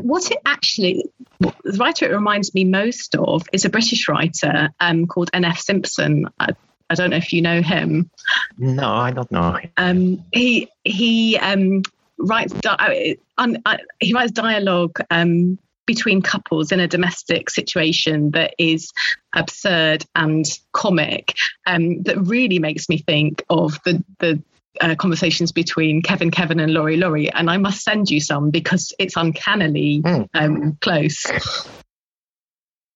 What 0.00 0.30
it 0.30 0.38
actually, 0.46 1.04
the 1.40 1.76
writer 1.78 2.06
it 2.06 2.14
reminds 2.14 2.54
me 2.54 2.64
most 2.64 3.14
of 3.14 3.42
is 3.52 3.64
a 3.64 3.70
British 3.70 4.08
writer 4.08 4.70
um, 4.80 5.06
called 5.06 5.30
N.F. 5.32 5.58
Simpson. 5.58 6.26
I, 6.38 6.50
I, 6.88 6.94
don't 6.94 7.10
know 7.10 7.16
if 7.16 7.32
you 7.32 7.42
know 7.42 7.62
him. 7.62 8.10
No, 8.58 8.88
I 8.88 9.10
don't 9.10 9.30
know. 9.30 9.58
Um, 9.76 10.24
he 10.32 10.68
he 10.84 11.38
um, 11.38 11.82
writes 12.18 12.52
di- 12.52 13.16
uh, 13.38 13.48
uh, 13.66 13.76
he 14.00 14.14
writes 14.14 14.32
dialogue 14.32 14.98
um, 15.10 15.58
between 15.86 16.22
couples 16.22 16.70
in 16.72 16.80
a 16.80 16.88
domestic 16.88 17.50
situation 17.50 18.30
that 18.30 18.54
is 18.58 18.92
absurd 19.34 20.04
and 20.14 20.46
comic 20.72 21.34
um, 21.66 22.02
that 22.04 22.18
really 22.18 22.58
makes 22.58 22.88
me 22.88 22.98
think 22.98 23.42
of 23.50 23.78
the 23.84 24.02
the 24.20 24.42
uh, 24.82 24.94
conversations 24.96 25.52
between 25.52 26.02
Kevin 26.02 26.30
Kevin 26.30 26.60
and 26.60 26.74
Laurie 26.74 26.96
Laurie, 26.96 27.30
and 27.30 27.48
I 27.48 27.56
must 27.56 27.82
send 27.82 28.10
you 28.10 28.20
some 28.20 28.50
because 28.50 28.92
it's 28.98 29.16
uncannily 29.16 30.02
mm. 30.02 30.28
um, 30.34 30.76
close. 30.80 31.24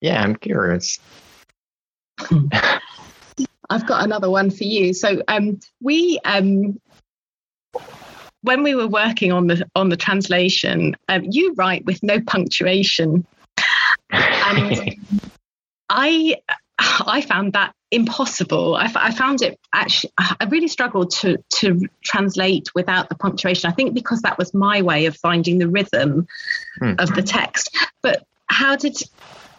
Yeah, 0.01 0.23
I'm 0.23 0.37
curious. 0.37 0.99
I've 3.71 3.87
got 3.87 4.05
another 4.05 4.31
one 4.31 4.51
for 4.51 4.65
you. 4.65 4.93
So 4.95 5.23
um, 5.29 5.61
we 5.81 6.19
um, 6.25 6.81
when 8.43 8.63
we 8.63 8.75
were 8.75 8.89
working 8.89 9.33
on 9.33 9.47
the 9.47 9.67
on 9.75 9.89
the 9.89 9.97
translation, 9.97 10.97
um, 11.09 11.23
you 11.25 11.55
write 11.57 11.85
with 11.85 12.03
no 12.03 12.21
punctuation, 12.21 13.27
and 14.11 14.97
I 15.89 16.37
I 17.07 17.21
found 17.21 17.55
that 17.55 17.75
impossible. 17.91 18.77
I, 18.77 18.91
I, 18.95 19.13
found 19.13 19.43
it 19.43 19.59
actually, 19.73 20.13
I 20.19 20.45
really 20.49 20.69
struggled 20.69 21.11
to, 21.13 21.39
to 21.59 21.81
translate 22.05 22.75
without 22.75 23.09
the 23.09 23.15
punctuation. 23.15 23.71
I 23.71 23.75
think 23.75 23.95
because 23.95 24.23
that 24.23 24.39
was 24.39 24.53
my 24.53 24.83
way 24.83 25.07
of 25.07 25.17
finding 25.17 25.59
the 25.59 25.69
rhythm 25.69 26.27
hmm. 26.79 26.95
of 26.99 27.15
the 27.15 27.23
text. 27.23 27.77
But 28.03 28.27
how 28.47 28.77
did, 28.77 28.97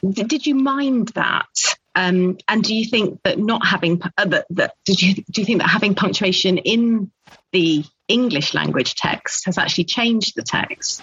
did 0.04 0.46
you 0.46 0.56
mind 0.56 1.10
that? 1.10 1.76
Um, 1.96 2.38
and 2.48 2.64
do 2.64 2.76
you 2.76 2.86
think 2.86 3.24
that 3.24 3.40
not 3.40 3.66
having 3.66 4.02
uh, 4.04 4.26
that, 4.26 4.46
that 4.52 4.76
did 4.86 5.02
you 5.02 5.16
do 5.16 5.42
you 5.42 5.46
think 5.46 5.62
that 5.62 5.68
having 5.68 5.96
punctuation 5.96 6.60
in 6.60 7.12
the 7.52 7.84
English 8.08 8.54
language 8.54 8.94
text 8.94 9.46
has 9.48 9.58
actually 9.58 9.86
changed 9.86 10.36
the 10.36 10.44
text? 10.44 11.02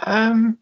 Um, 0.00 0.58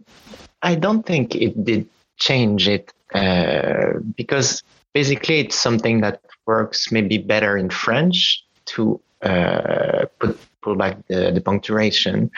I 0.63 0.77
don't 0.77 1.05
think 1.05 1.35
it 1.35 1.63
did 1.63 1.91
change 2.17 2.69
it 2.69 2.91
uh, 3.15 3.99
because 4.17 4.62
basically 4.95 5.41
it's 5.41 5.57
something 5.57 6.00
that 6.00 6.21
works 6.47 6.91
maybe 6.93 7.19
better 7.19 7.57
in 7.57 7.71
French 7.71 8.45
to 8.67 9.00
uh, 9.23 10.07
put 10.19 10.38
pull 10.61 10.75
back 10.75 10.99
the, 11.09 11.31
the 11.33 11.41
punctuation. 11.41 12.31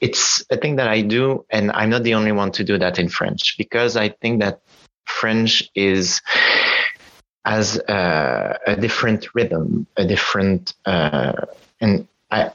It's 0.00 0.44
a 0.50 0.56
thing 0.56 0.76
that 0.76 0.88
I 0.88 1.02
do, 1.02 1.44
and 1.50 1.70
I'm 1.72 1.90
not 1.90 2.02
the 2.02 2.14
only 2.14 2.32
one 2.32 2.52
to 2.52 2.64
do 2.64 2.78
that 2.78 2.98
in 2.98 3.08
French 3.08 3.56
because 3.56 3.96
I 3.96 4.08
think 4.10 4.40
that 4.40 4.60
French 5.06 5.70
is 5.74 6.20
as 7.44 7.76
a, 7.88 8.58
a 8.66 8.76
different 8.76 9.34
rhythm, 9.34 9.86
a 9.96 10.04
different, 10.04 10.74
uh, 10.84 11.46
and 11.80 12.06
I 12.30 12.52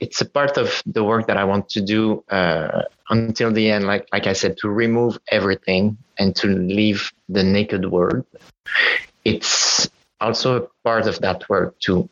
it's 0.00 0.20
a 0.20 0.24
part 0.24 0.56
of 0.56 0.82
the 0.86 1.02
work 1.02 1.26
that 1.26 1.36
I 1.36 1.44
want 1.44 1.68
to 1.70 1.80
do 1.80 2.24
uh, 2.30 2.82
until 3.10 3.52
the 3.52 3.70
end. 3.70 3.86
Like 3.86 4.06
like 4.12 4.26
I 4.26 4.32
said, 4.32 4.56
to 4.58 4.68
remove 4.68 5.18
everything 5.30 5.98
and 6.18 6.34
to 6.36 6.46
leave 6.46 7.10
the 7.28 7.42
naked 7.42 7.90
word. 7.90 8.24
It's 9.24 9.88
also 10.20 10.56
a 10.56 10.66
part 10.84 11.06
of 11.06 11.20
that 11.20 11.48
work 11.48 11.78
to 11.80 12.08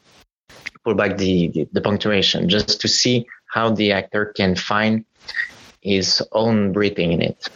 pull 0.85 0.95
back 0.95 1.17
the, 1.17 1.49
the, 1.49 1.69
the 1.73 1.81
punctuation, 1.81 2.49
just 2.49 2.81
to 2.81 2.89
see 2.89 3.27
how 3.47 3.71
the 3.71 3.93
actor 3.93 4.27
can 4.37 4.55
find 4.55 5.05
his 5.81 6.23
own 6.33 6.73
breathing 6.73 7.13
in 7.13 7.23
it. 7.23 7.49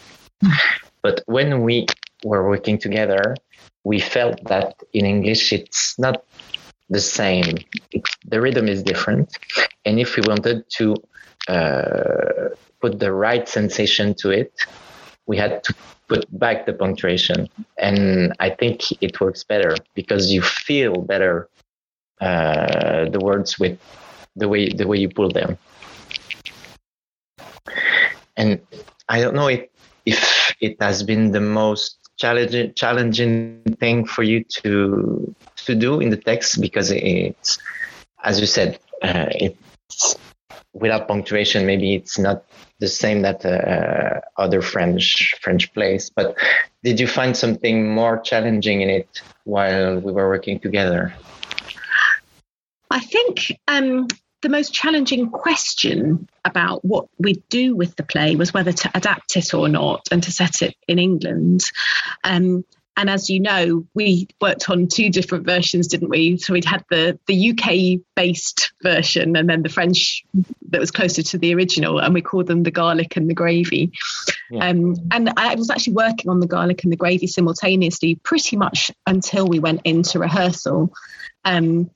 but 1.03 1.23
when 1.27 1.63
we 1.63 1.87
were 2.25 2.49
working 2.49 2.79
together, 2.79 3.37
we 3.85 3.99
felt 4.01 4.43
that 4.45 4.75
in 4.93 5.07
English 5.07 5.53
it's 5.53 5.99
not 5.99 6.25
the 6.91 7.01
same. 7.01 7.57
The 8.27 8.41
rhythm 8.41 8.69
is 8.69 8.83
different. 8.83 9.39
And 9.85 9.99
if 9.99 10.17
we 10.17 10.23
wanted 10.27 10.69
to 10.79 10.97
uh, 11.49 12.51
put 12.81 12.99
the 12.99 13.13
right 13.13 13.49
sensation 13.49 14.15
to 14.17 14.31
it, 14.31 14.53
we 15.27 15.37
had 15.37 15.63
to 15.65 15.75
put 16.09 16.27
back 16.39 16.67
the 16.67 16.73
punctuation, 16.73 17.49
and 17.79 18.33
I 18.41 18.51
think 18.51 18.91
it 19.01 19.21
works 19.21 19.45
better 19.45 19.77
because 19.95 20.33
you 20.33 20.43
feel 20.43 21.03
better 21.03 21.49
uh, 22.21 23.09
the 23.09 23.21
words 23.21 23.57
with 23.59 23.79
the 24.35 24.49
way 24.49 24.69
the 24.71 24.87
way 24.89 24.99
you 24.99 25.09
pull 25.09 25.31
them. 25.31 25.57
And 28.37 28.61
I 29.09 29.21
don't 29.21 29.37
know 29.37 29.47
if 29.47 29.63
if 30.05 30.53
it 30.61 30.83
has 30.83 31.05
been 31.05 31.31
the 31.31 31.41
most 31.41 32.00
challenging 32.21 32.75
challenging 32.75 33.63
thing 33.81 34.05
for 34.05 34.23
you 34.23 34.45
to 34.45 35.35
to 35.57 35.75
do 35.75 36.01
in 36.01 36.11
the 36.11 36.17
text 36.17 36.61
because 36.61 36.91
it's 36.91 37.59
as 38.23 38.39
you 38.41 38.47
said 38.47 38.79
uh, 39.03 39.27
it's 39.31 40.17
without 40.73 41.09
punctuation 41.09 41.67
maybe 41.67 41.95
it's 41.95 42.19
not 42.19 42.45
the 42.81 42.89
same 42.89 43.23
that 43.23 43.45
uh, 43.45 44.21
other 44.39 44.63
french 44.63 45.35
french 45.41 45.73
plays. 45.73 46.11
But 46.11 46.35
did 46.83 46.99
you 46.99 47.07
find 47.07 47.37
something 47.37 47.95
more 47.95 48.19
challenging 48.19 48.81
in 48.81 48.91
it 48.91 49.23
while 49.45 50.01
we 50.01 50.13
were 50.13 50.29
working 50.29 50.59
together? 50.59 51.15
I 52.91 53.01
think 53.01 53.53
um, 53.69 54.09
the 54.43 54.49
most 54.49 54.73
challenging 54.73 55.31
question 55.31 56.29
about 56.45 56.85
what 56.85 57.09
we 57.19 57.43
do 57.51 57.77
with 57.77 57.97
the 57.97 58.03
play 58.03 58.37
was 58.37 58.55
whether 58.55 58.73
to 58.73 58.91
adapt 58.95 59.37
it 59.37 59.53
or 59.53 59.69
not 59.69 60.09
and 60.11 60.23
to 60.23 60.33
set 60.33 60.63
it 60.63 60.75
in 60.89 60.99
England. 60.99 61.63
Um, 62.25 62.65
and 62.97 63.09
as 63.09 63.31
you 63.31 63.41
know, 63.41 63.87
we 63.95 64.29
worked 64.41 64.69
on 64.69 64.87
two 64.87 65.09
different 65.11 65.47
versions, 65.47 65.89
didn't 65.89 66.11
we? 66.11 66.37
So 66.37 66.53
we'd 66.53 66.65
had 66.65 66.85
the 66.91 67.19
the 67.27 67.51
UK 67.51 68.05
based 68.15 68.73
version 68.83 69.37
and 69.37 69.49
then 69.49 69.63
the 69.63 69.69
French 69.71 70.23
that 70.69 70.81
was 70.81 70.91
closer 70.91 71.23
to 71.23 71.39
the 71.39 71.55
original, 71.55 71.99
and 71.99 72.13
we 72.13 72.21
called 72.21 72.47
them 72.47 72.63
the 72.63 72.71
garlic 72.71 73.17
and 73.17 73.31
the 73.31 73.35
gravy. 73.35 73.93
Yeah. 74.51 74.69
Um, 74.69 74.97
and 75.13 75.33
I 75.37 75.55
was 75.55 75.71
actually 75.71 75.95
working 75.95 76.31
on 76.31 76.41
the 76.41 76.47
garlic 76.47 76.83
and 76.83 76.93
the 76.93 76.97
gravy 76.97 77.27
simultaneously, 77.27 78.17
pretty 78.17 78.57
much 78.57 78.91
until 79.07 79.47
we 79.47 79.61
went 79.61 79.81
into 79.85 80.19
rehearsal. 80.19 80.93
Um, 81.45 81.91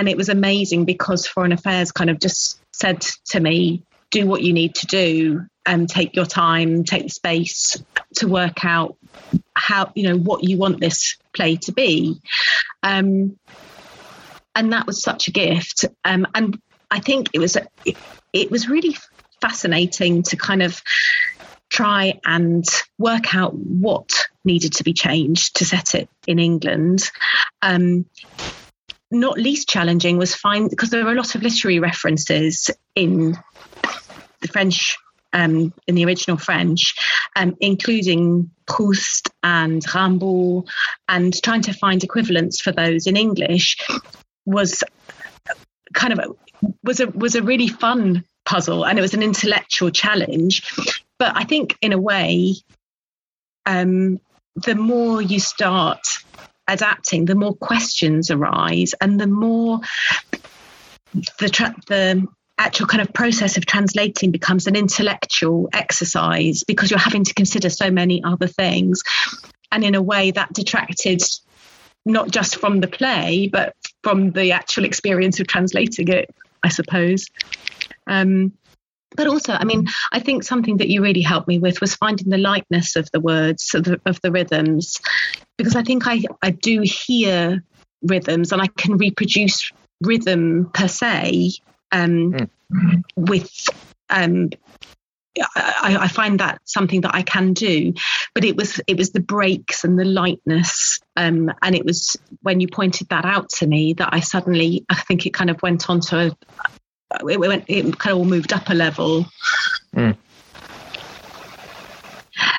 and 0.00 0.08
it 0.08 0.16
was 0.16 0.30
amazing 0.30 0.86
because 0.86 1.26
Foreign 1.26 1.52
Affairs 1.52 1.92
kind 1.92 2.08
of 2.08 2.18
just 2.18 2.58
said 2.72 3.02
to 3.26 3.38
me, 3.38 3.82
do 4.10 4.26
what 4.26 4.40
you 4.40 4.54
need 4.54 4.74
to 4.76 4.86
do 4.86 5.44
and 5.66 5.86
take 5.86 6.16
your 6.16 6.24
time, 6.24 6.84
take 6.84 7.02
the 7.02 7.10
space 7.10 7.76
to 8.16 8.26
work 8.26 8.64
out 8.64 8.96
how, 9.54 9.92
you 9.94 10.08
know, 10.08 10.16
what 10.16 10.42
you 10.42 10.56
want 10.56 10.80
this 10.80 11.18
play 11.34 11.56
to 11.56 11.72
be. 11.72 12.18
Um, 12.82 13.38
and 14.56 14.72
that 14.72 14.86
was 14.86 15.02
such 15.02 15.28
a 15.28 15.32
gift. 15.32 15.84
Um, 16.02 16.26
and 16.34 16.58
I 16.90 17.00
think 17.00 17.28
it 17.34 17.38
was, 17.38 17.58
it, 17.84 17.98
it 18.32 18.50
was 18.50 18.70
really 18.70 18.96
fascinating 19.42 20.22
to 20.22 20.36
kind 20.38 20.62
of 20.62 20.80
try 21.68 22.18
and 22.24 22.64
work 22.96 23.34
out 23.34 23.54
what 23.54 24.10
needed 24.46 24.72
to 24.72 24.82
be 24.82 24.94
changed 24.94 25.56
to 25.56 25.66
set 25.66 25.94
it 25.94 26.08
in 26.26 26.38
England. 26.38 27.10
Um, 27.60 28.06
not 29.10 29.38
least 29.38 29.68
challenging 29.68 30.18
was 30.18 30.34
find 30.34 30.70
because 30.70 30.90
there 30.90 31.04
were 31.04 31.12
a 31.12 31.16
lot 31.16 31.34
of 31.34 31.42
literary 31.42 31.80
references 31.80 32.70
in 32.94 33.36
the 34.40 34.48
French 34.48 34.96
um, 35.32 35.72
in 35.86 35.94
the 35.94 36.04
original 36.04 36.36
French, 36.36 36.94
um, 37.36 37.56
including 37.60 38.50
Proust 38.66 39.30
and 39.42 39.82
Rimbaud, 39.82 40.68
and 41.08 41.42
trying 41.42 41.62
to 41.62 41.72
find 41.72 42.02
equivalents 42.02 42.60
for 42.60 42.72
those 42.72 43.06
in 43.06 43.16
English 43.16 43.76
was 44.44 44.82
kind 45.94 46.12
of 46.12 46.18
a, 46.18 46.66
was 46.82 47.00
a 47.00 47.06
was 47.06 47.34
a 47.34 47.42
really 47.42 47.68
fun 47.68 48.24
puzzle, 48.44 48.84
and 48.84 48.98
it 48.98 49.02
was 49.02 49.14
an 49.14 49.22
intellectual 49.22 49.90
challenge. 49.90 50.62
But 51.18 51.36
I 51.36 51.44
think, 51.44 51.76
in 51.80 51.92
a 51.92 51.98
way, 51.98 52.56
um, 53.66 54.20
the 54.56 54.74
more 54.74 55.22
you 55.22 55.38
start 55.38 56.00
adapting, 56.72 57.24
the 57.24 57.34
more 57.34 57.54
questions 57.54 58.30
arise, 58.30 58.94
and 59.00 59.20
the 59.20 59.26
more 59.26 59.80
the 61.38 61.48
tra- 61.48 61.74
the 61.88 62.26
actual 62.58 62.86
kind 62.86 63.00
of 63.00 63.12
process 63.12 63.56
of 63.56 63.66
translating 63.66 64.30
becomes 64.30 64.66
an 64.66 64.76
intellectual 64.76 65.68
exercise 65.72 66.62
because 66.64 66.90
you're 66.90 67.00
having 67.00 67.24
to 67.24 67.34
consider 67.34 67.70
so 67.70 67.90
many 67.90 68.22
other 68.22 68.46
things, 68.46 69.02
and 69.72 69.84
in 69.84 69.94
a 69.94 70.02
way 70.02 70.30
that 70.30 70.52
detracted 70.52 71.22
not 72.06 72.30
just 72.30 72.56
from 72.56 72.80
the 72.80 72.88
play 72.88 73.48
but 73.52 73.74
from 74.02 74.30
the 74.30 74.52
actual 74.52 74.84
experience 74.84 75.38
of 75.38 75.46
translating 75.46 76.08
it, 76.08 76.30
I 76.62 76.68
suppose. 76.68 77.26
Um, 78.06 78.52
but 79.16 79.26
also 79.26 79.52
i 79.52 79.64
mean 79.64 79.88
i 80.12 80.20
think 80.20 80.42
something 80.42 80.76
that 80.76 80.88
you 80.88 81.02
really 81.02 81.22
helped 81.22 81.48
me 81.48 81.58
with 81.58 81.80
was 81.80 81.94
finding 81.94 82.28
the 82.28 82.38
lightness 82.38 82.96
of 82.96 83.10
the 83.12 83.20
words 83.20 83.74
of 83.74 83.84
the, 83.84 84.00
of 84.06 84.20
the 84.22 84.30
rhythms 84.30 84.98
because 85.60 85.76
i 85.76 85.82
think 85.82 86.06
i 86.06 86.22
i 86.42 86.50
do 86.50 86.80
hear 86.82 87.62
rhythms 88.02 88.52
and 88.52 88.62
i 88.62 88.66
can 88.66 88.96
reproduce 88.96 89.70
rhythm 90.00 90.70
per 90.72 90.88
se 90.88 91.50
um, 91.92 92.32
mm. 92.72 93.02
with 93.16 93.68
um, 94.08 94.50
I, 95.38 95.96
I, 96.00 96.08
find 96.08 96.40
that 96.40 96.60
something 96.64 97.02
that 97.02 97.14
I 97.14 97.22
can 97.22 97.52
do, 97.52 97.94
but 98.34 98.44
it 98.44 98.56
was 98.56 98.80
it 98.86 98.96
was 98.96 99.10
the 99.10 99.20
breaks 99.20 99.84
and 99.84 99.98
the 99.98 100.04
lightness, 100.04 101.00
um, 101.16 101.52
and 101.62 101.74
it 101.74 101.84
was 101.84 102.16
when 102.42 102.60
you 102.60 102.68
pointed 102.68 103.08
that 103.10 103.24
out 103.24 103.48
to 103.50 103.66
me 103.66 103.94
that 103.94 104.10
I 104.12 104.20
suddenly 104.20 104.84
I 104.88 104.96
think 104.96 105.26
it 105.26 105.34
kind 105.34 105.50
of 105.50 105.62
went 105.62 105.88
on 105.88 106.00
to 106.00 106.18
a, 106.18 107.28
it 107.28 107.38
went 107.38 107.64
it 107.68 107.98
kind 107.98 108.12
of 108.12 108.18
all 108.18 108.24
moved 108.24 108.52
up 108.52 108.68
a 108.68 108.74
level. 108.74 109.26
Mm. 109.94 110.16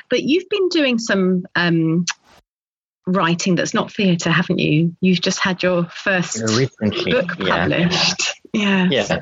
But 0.08 0.22
you've 0.22 0.48
been 0.48 0.68
doing 0.68 0.98
some 0.98 1.46
um, 1.54 2.04
writing 3.06 3.56
that's 3.56 3.74
not 3.74 3.92
theatre, 3.92 4.30
haven't 4.30 4.58
you? 4.58 4.94
You've 5.00 5.20
just 5.20 5.40
had 5.40 5.62
your 5.62 5.84
first 5.86 6.40
Recently, 6.40 7.12
book 7.12 7.36
published. 7.38 8.40
Yeah. 8.52 8.88
Yeah. 8.90 9.06
yeah. 9.08 9.20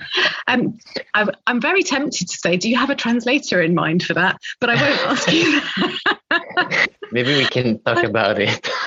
Um, 0.48 0.78
I, 1.14 1.28
I'm 1.46 1.60
very 1.60 1.82
tempted 1.82 2.28
to 2.28 2.36
say, 2.36 2.56
do 2.56 2.68
you 2.68 2.76
have 2.76 2.90
a 2.90 2.94
translator 2.94 3.62
in 3.62 3.74
mind 3.74 4.02
for 4.02 4.14
that? 4.14 4.38
But 4.60 4.70
I 4.70 4.74
won't 4.74 5.06
ask 5.06 5.32
you. 5.32 5.60
Maybe 7.12 7.36
we 7.36 7.46
can 7.46 7.80
talk 7.80 8.04
about 8.04 8.38
it. 8.40 8.68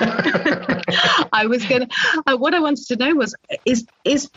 I 1.32 1.46
was 1.46 1.64
gonna. 1.64 1.88
Uh, 2.26 2.36
what 2.36 2.54
I 2.54 2.60
wanted 2.60 2.86
to 2.86 2.96
know 2.96 3.14
was, 3.14 3.34
is 3.64 3.86
is 4.04 4.30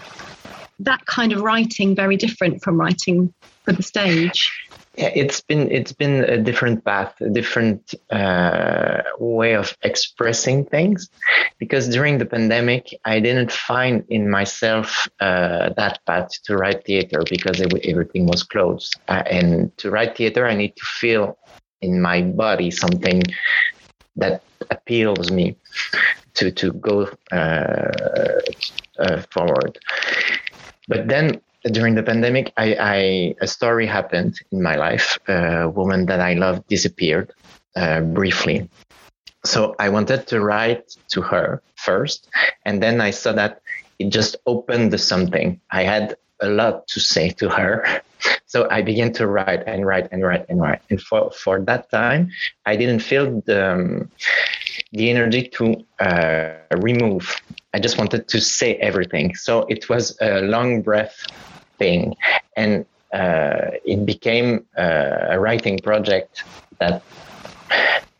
that 0.79 1.05
kind 1.05 1.31
of 1.31 1.41
writing 1.41 1.95
very 1.95 2.17
different 2.17 2.63
from 2.63 2.79
writing 2.79 3.33
for 3.63 3.73
the 3.73 3.83
stage? 3.83 4.51
Yeah, 4.97 5.11
it's 5.13 5.41
been 5.41 5.71
it's 5.71 5.91
been 5.91 6.23
a 6.23 6.37
different 6.39 6.83
path, 6.83 7.13
a 7.21 7.29
different 7.29 7.93
uh, 8.09 9.03
way 9.19 9.53
of 9.53 9.77
expressing 9.83 10.65
things. 10.65 11.09
Because 11.59 11.87
during 11.87 12.17
the 12.17 12.25
pandemic, 12.25 12.89
I 13.05 13.19
didn't 13.19 13.51
find 13.51 14.03
in 14.09 14.27
myself 14.27 15.07
uh, 15.19 15.69
that 15.77 15.99
path 16.07 16.29
to 16.45 16.57
write 16.57 16.83
theater 16.85 17.21
because 17.29 17.61
it, 17.61 17.71
everything 17.85 18.25
was 18.25 18.41
closed. 18.41 18.99
Uh, 19.07 19.21
and 19.29 19.77
to 19.77 19.91
write 19.91 20.17
theater, 20.17 20.47
I 20.47 20.55
need 20.55 20.75
to 20.75 20.85
feel 20.85 21.37
in 21.81 22.01
my 22.01 22.23
body 22.23 22.71
something 22.71 23.21
that 24.15 24.41
appeals 24.71 25.29
me 25.29 25.57
to 26.33 26.49
to 26.49 26.73
go 26.73 27.07
uh, 27.31 27.91
uh, 28.97 29.21
forward. 29.31 29.77
But 30.87 31.07
then 31.07 31.39
during 31.63 31.95
the 31.95 32.03
pandemic, 32.03 32.53
I, 32.57 32.75
I, 32.79 33.35
a 33.41 33.47
story 33.47 33.85
happened 33.85 34.39
in 34.51 34.61
my 34.61 34.75
life. 34.75 35.17
A 35.27 35.69
woman 35.69 36.05
that 36.05 36.19
I 36.19 36.33
loved 36.33 36.67
disappeared 36.67 37.33
uh, 37.75 38.01
briefly. 38.01 38.69
So 39.43 39.75
I 39.79 39.89
wanted 39.89 40.27
to 40.27 40.41
write 40.41 40.95
to 41.09 41.21
her 41.21 41.61
first, 41.75 42.27
and 42.65 42.81
then 42.83 42.99
I 42.99 43.11
saw 43.11 43.31
that 43.33 43.61
it 43.99 44.09
just 44.09 44.35
opened 44.45 44.99
something. 44.99 45.59
I 45.71 45.83
had 45.83 46.17
a 46.41 46.49
lot 46.49 46.87
to 46.89 46.99
say 46.99 47.29
to 47.31 47.49
her. 47.49 47.85
So 48.47 48.67
I 48.71 48.81
began 48.81 49.11
to 49.13 49.27
write 49.27 49.63
and 49.67 49.85
write 49.85 50.07
and 50.11 50.23
write 50.23 50.45
and 50.49 50.59
write. 50.59 50.81
And 50.89 50.99
for, 50.99 51.31
for 51.31 51.59
that 51.61 51.91
time, 51.91 52.31
I 52.65 52.75
didn't 52.75 52.99
feel 52.99 53.41
the, 53.45 53.73
um, 53.73 54.11
the 54.91 55.09
energy 55.09 55.47
to 55.49 55.85
uh, 55.99 56.53
remove. 56.77 57.35
I 57.73 57.79
just 57.79 57.97
wanted 57.97 58.27
to 58.29 58.41
say 58.41 58.75
everything. 58.75 59.35
So 59.35 59.65
it 59.67 59.89
was 59.89 60.17
a 60.21 60.41
long 60.41 60.81
breath 60.81 61.25
thing. 61.77 62.15
And 62.55 62.85
uh, 63.13 63.71
it 63.85 64.05
became 64.05 64.65
uh, 64.77 65.27
a 65.29 65.39
writing 65.39 65.79
project 65.79 66.43
that 66.79 67.03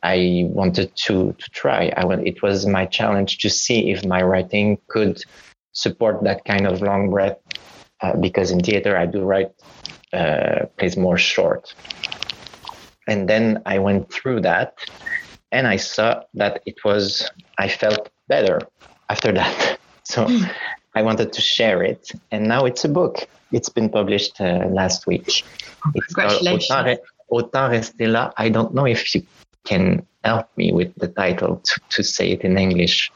I 0.04 0.44
wanted 0.50 0.96
to, 0.96 1.34
to 1.34 1.50
try. 1.52 1.92
I 1.96 2.04
it 2.22 2.42
was 2.42 2.66
my 2.66 2.86
challenge 2.86 3.40
to 3.40 3.50
see 3.50 3.92
if 3.92 4.06
my 4.06 4.22
writing 4.22 4.78
could 4.88 5.22
support 5.72 6.24
that 6.24 6.46
kind 6.46 6.68
of 6.68 6.82
long 6.82 7.10
breath. 7.10 7.38
Uh, 8.00 8.16
because 8.16 8.52
in 8.52 8.60
theater, 8.60 8.96
I 8.96 9.08
do 9.08 9.24
write 9.24 9.52
uh, 10.14 10.66
plays 10.78 10.96
more 10.96 11.18
short. 11.18 11.74
And 13.08 13.28
then 13.28 13.62
I 13.66 13.80
went 13.80 14.12
through 14.12 14.42
that 14.42 14.78
and 15.52 15.68
I 15.68 15.78
saw 15.78 16.24
that 16.36 16.62
it 16.66 16.84
was, 16.84 17.30
I 17.58 17.68
felt 17.68 18.10
better 18.28 18.62
after 19.10 19.32
that. 19.32 19.80
So 20.08 20.26
mm. 20.26 20.50
I 20.96 21.02
wanted 21.02 21.34
to 21.34 21.42
share 21.42 21.84
it. 21.84 22.14
And 22.32 22.48
now 22.48 22.64
it's 22.64 22.86
a 22.86 22.88
book. 22.88 23.28
It's 23.52 23.68
been 23.68 23.90
published 23.90 24.40
uh, 24.40 24.66
last 24.70 25.06
week. 25.06 25.44
Congratulations. 25.84 26.72
Autant, 26.72 27.00
autant 27.30 27.72
rester 27.72 28.08
là. 28.08 28.32
I 28.38 28.48
don't 28.48 28.74
know 28.74 28.86
if 28.88 29.14
you 29.14 29.24
can 29.66 30.08
help 30.24 30.48
me 30.56 30.72
with 30.72 30.96
the 30.96 31.10
title 31.10 31.62
to, 31.64 31.82
to 31.90 32.04
say 32.04 32.32
it 32.32 32.42
in 32.42 32.58
English. 32.58 33.12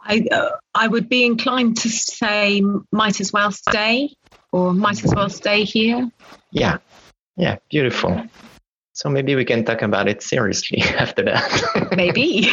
I 0.00 0.26
uh, 0.32 0.50
I 0.74 0.88
would 0.88 1.08
be 1.08 1.24
inclined 1.24 1.76
to 1.78 1.88
say 1.88 2.62
might 2.90 3.20
as 3.20 3.32
well 3.32 3.52
stay 3.52 4.16
or 4.50 4.72
might 4.72 5.04
as 5.04 5.14
well 5.14 5.28
stay 5.28 5.64
here. 5.64 6.10
Yeah, 6.50 6.78
yeah, 7.36 7.56
beautiful. 7.70 8.22
So 8.94 9.10
maybe 9.10 9.34
we 9.34 9.44
can 9.44 9.64
talk 9.64 9.82
about 9.82 10.08
it 10.08 10.22
seriously 10.22 10.80
after 10.98 11.24
that. 11.24 11.90
maybe. 11.96 12.48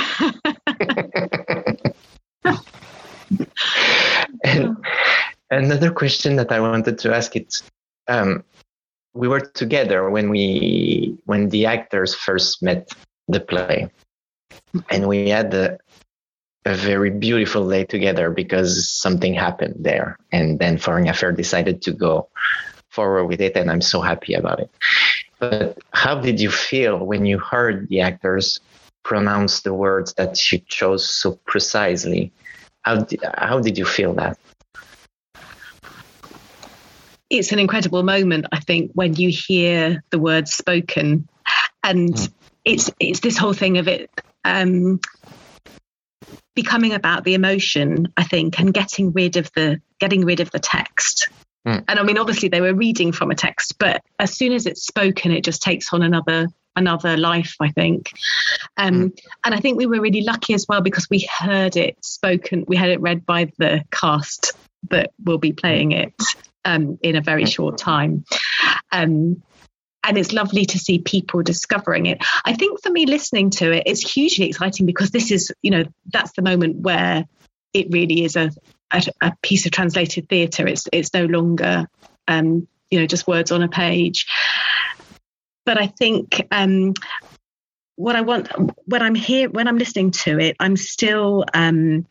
and 4.44 4.76
another 5.52 5.92
question 5.92 6.36
that 6.38 6.52
I 6.52 6.60
wanted 6.60 6.98
to 7.00 7.16
ask 7.16 7.36
it. 7.36 7.62
um, 8.08 8.44
we 9.14 9.28
were 9.28 9.42
together 9.42 10.10
when 10.10 10.30
we 10.30 11.18
when 11.26 11.50
the 11.50 11.66
actors 11.66 12.16
first 12.16 12.64
met 12.64 12.90
the 13.28 13.40
play 13.40 13.90
and 14.90 15.08
we 15.08 15.30
had 15.30 15.54
a, 15.54 15.78
a 16.66 16.74
very 16.74 17.10
beautiful 17.10 17.70
day 17.70 17.84
together 17.84 18.30
because 18.30 18.90
something 18.90 19.34
happened 19.34 19.76
there 19.80 20.18
and 20.32 20.60
then 20.60 20.78
foreign 20.78 21.10
affair 21.10 21.32
decided 21.34 21.82
to 21.82 21.92
go 21.92 22.30
forward 22.90 23.26
with 23.26 23.42
it 23.42 23.58
and 23.58 23.70
i'm 23.70 23.82
so 23.82 24.00
happy 24.00 24.34
about 24.34 24.60
it 24.62 24.70
but 25.42 25.78
how 25.92 26.16
did 26.16 26.40
you 26.40 26.50
feel 26.50 27.06
when 27.06 27.26
you 27.26 27.38
heard 27.38 27.90
the 27.90 28.00
actors 28.00 28.60
pronounce 29.04 29.62
the 29.62 29.74
words 29.74 30.14
that 30.14 30.52
you 30.52 30.60
chose 30.68 31.10
so 31.10 31.34
precisely 31.46 32.32
how 32.84 32.96
did, 32.96 33.20
how 33.36 33.60
did 33.60 33.78
you 33.78 33.86
feel 33.86 34.14
that 34.14 34.38
it's 37.32 37.54
an 37.54 37.60
incredible 37.60 38.04
moment, 38.04 38.46
I 38.52 38.60
think, 38.60 38.92
when 38.94 39.16
you 39.16 39.30
hear 39.30 40.04
the 40.10 40.20
words 40.20 40.54
spoken, 40.54 41.30
and 41.82 42.14
mm. 42.14 42.32
it's 42.66 42.92
it's 43.00 43.22
this 43.22 43.38
whole 43.38 43.54
thing 43.54 43.78
of 43.78 43.88
it 43.88 44.10
um, 44.44 45.00
becoming 46.56 46.94
about 46.94 47.24
the 47.24 47.34
emotion, 47.34 48.12
I 48.18 48.24
think, 48.24 48.60
and 48.60 48.74
getting 48.74 49.14
rid 49.14 49.38
of 49.38 49.50
the 49.54 49.82
getting 50.00 50.26
rid 50.26 50.42
of 50.42 50.52
the 50.52 50.60
text. 50.60 51.30
Mm. 51.68 51.84
And 51.88 52.00
I 52.00 52.04
mean, 52.04 52.18
obviously, 52.18 52.50
they 52.50 52.62
were 52.62 52.74
reading 52.74 53.12
from 53.12 53.32
a 53.32 53.36
text, 53.36 53.78
but 53.80 54.02
as 54.20 54.36
soon 54.36 54.54
as 54.54 54.66
it's 54.66 54.86
spoken, 54.86 55.32
it 55.32 55.44
just 55.44 55.62
takes 55.62 55.94
on 55.94 56.02
another 56.02 56.48
another 56.78 57.18
life 57.18 57.58
i 57.60 57.68
think 57.70 58.14
um, 58.78 58.94
mm. 58.94 59.20
and 59.44 59.54
i 59.54 59.60
think 59.60 59.78
we 59.78 59.86
were 59.86 60.00
really 60.00 60.22
lucky 60.22 60.54
as 60.54 60.66
well 60.70 60.80
because 60.80 61.06
we 61.10 61.28
heard 61.38 61.76
it 61.76 61.98
spoken 62.02 62.64
we 62.66 62.78
had 62.78 62.90
it 62.90 63.02
read 63.02 63.26
by 63.26 63.52
the 63.58 63.84
cast 63.92 64.54
that 64.90 65.12
will 65.22 65.38
be 65.38 65.52
playing 65.52 65.92
it 65.92 66.14
um, 66.66 66.98
in 67.02 67.16
a 67.16 67.22
very 67.22 67.46
short 67.46 67.78
time. 67.78 68.26
Um, 68.92 69.42
and 70.04 70.18
it's 70.18 70.34
lovely 70.34 70.66
to 70.66 70.80
see 70.80 71.00
people 71.00 71.44
discovering 71.44 72.08
it. 72.08 72.20
I 72.44 72.54
think 72.54 72.82
for 72.82 72.90
me, 72.90 73.06
listening 73.06 73.52
to 73.52 73.72
it, 73.72 73.84
it's 73.86 74.14
hugely 74.14 74.48
exciting 74.48 74.88
because 74.88 75.12
this 75.12 75.32
is, 75.32 75.52
you 75.62 75.70
know, 75.70 75.84
that's 76.12 76.32
the 76.34 76.42
moment 76.42 76.78
where 76.78 77.26
it 77.74 77.88
really 77.92 78.24
is 78.24 78.36
a, 78.36 78.52
a, 78.92 79.04
a 79.22 79.34
piece 79.42 79.66
of 79.66 79.72
translated 79.72 80.30
theatre. 80.30 80.68
It's 80.68 80.88
it's 80.92 81.14
no 81.14 81.26
longer, 81.26 81.88
um, 82.28 82.68
you 82.90 83.00
know, 83.00 83.06
just 83.06 83.28
words 83.28 83.52
on 83.52 83.64
a 83.64 83.68
page. 83.68 84.28
But 85.66 85.80
I 85.80 85.88
think 85.88 86.48
um, 86.52 86.94
what 87.96 88.16
I 88.16 88.22
want 88.22 88.50
when 88.86 89.02
I'm 89.02 89.16
here 89.16 89.50
when 89.50 89.68
I'm 89.68 89.78
listening 89.78 90.12
to 90.12 90.40
it, 90.40 90.56
I'm 90.60 90.76
still 90.76 91.46
um, 91.54 92.06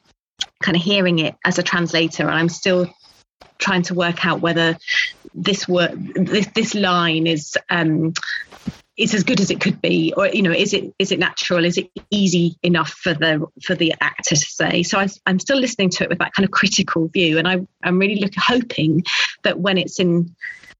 kind 0.62 0.76
of 0.76 0.82
hearing 0.82 1.18
it 1.18 1.34
as 1.44 1.58
a 1.58 1.62
translator, 1.62 2.24
and 2.26 2.34
I'm 2.34 2.48
still 2.48 2.88
trying 3.58 3.82
to 3.82 3.94
work 3.94 4.24
out 4.24 4.40
whether 4.40 4.78
this 5.34 5.68
work 5.68 5.92
this 5.94 6.46
this 6.54 6.74
line 6.74 7.26
is 7.26 7.56
um, 7.68 8.14
is 9.00 9.14
as 9.14 9.24
good 9.24 9.40
as 9.40 9.50
it 9.50 9.60
could 9.60 9.80
be 9.80 10.12
or 10.16 10.28
you 10.28 10.42
know 10.42 10.52
is 10.52 10.74
it 10.74 10.92
is 10.98 11.10
it 11.10 11.18
natural 11.18 11.64
is 11.64 11.78
it 11.78 11.90
easy 12.10 12.56
enough 12.62 12.90
for 12.90 13.14
the 13.14 13.44
for 13.64 13.74
the 13.74 13.94
actor 14.00 14.34
to 14.34 14.36
say 14.36 14.82
so 14.82 14.98
I, 14.98 15.08
am 15.26 15.38
still 15.38 15.58
listening 15.58 15.88
to 15.90 16.04
it 16.04 16.10
with 16.10 16.18
that 16.18 16.34
kind 16.34 16.44
of 16.44 16.50
critical 16.50 17.08
view 17.08 17.38
and 17.38 17.48
I, 17.48 17.66
i'm 17.82 17.98
really 17.98 18.16
look, 18.16 18.32
hoping 18.36 19.04
that 19.42 19.58
when 19.58 19.78
it's 19.78 19.98
in 19.98 20.34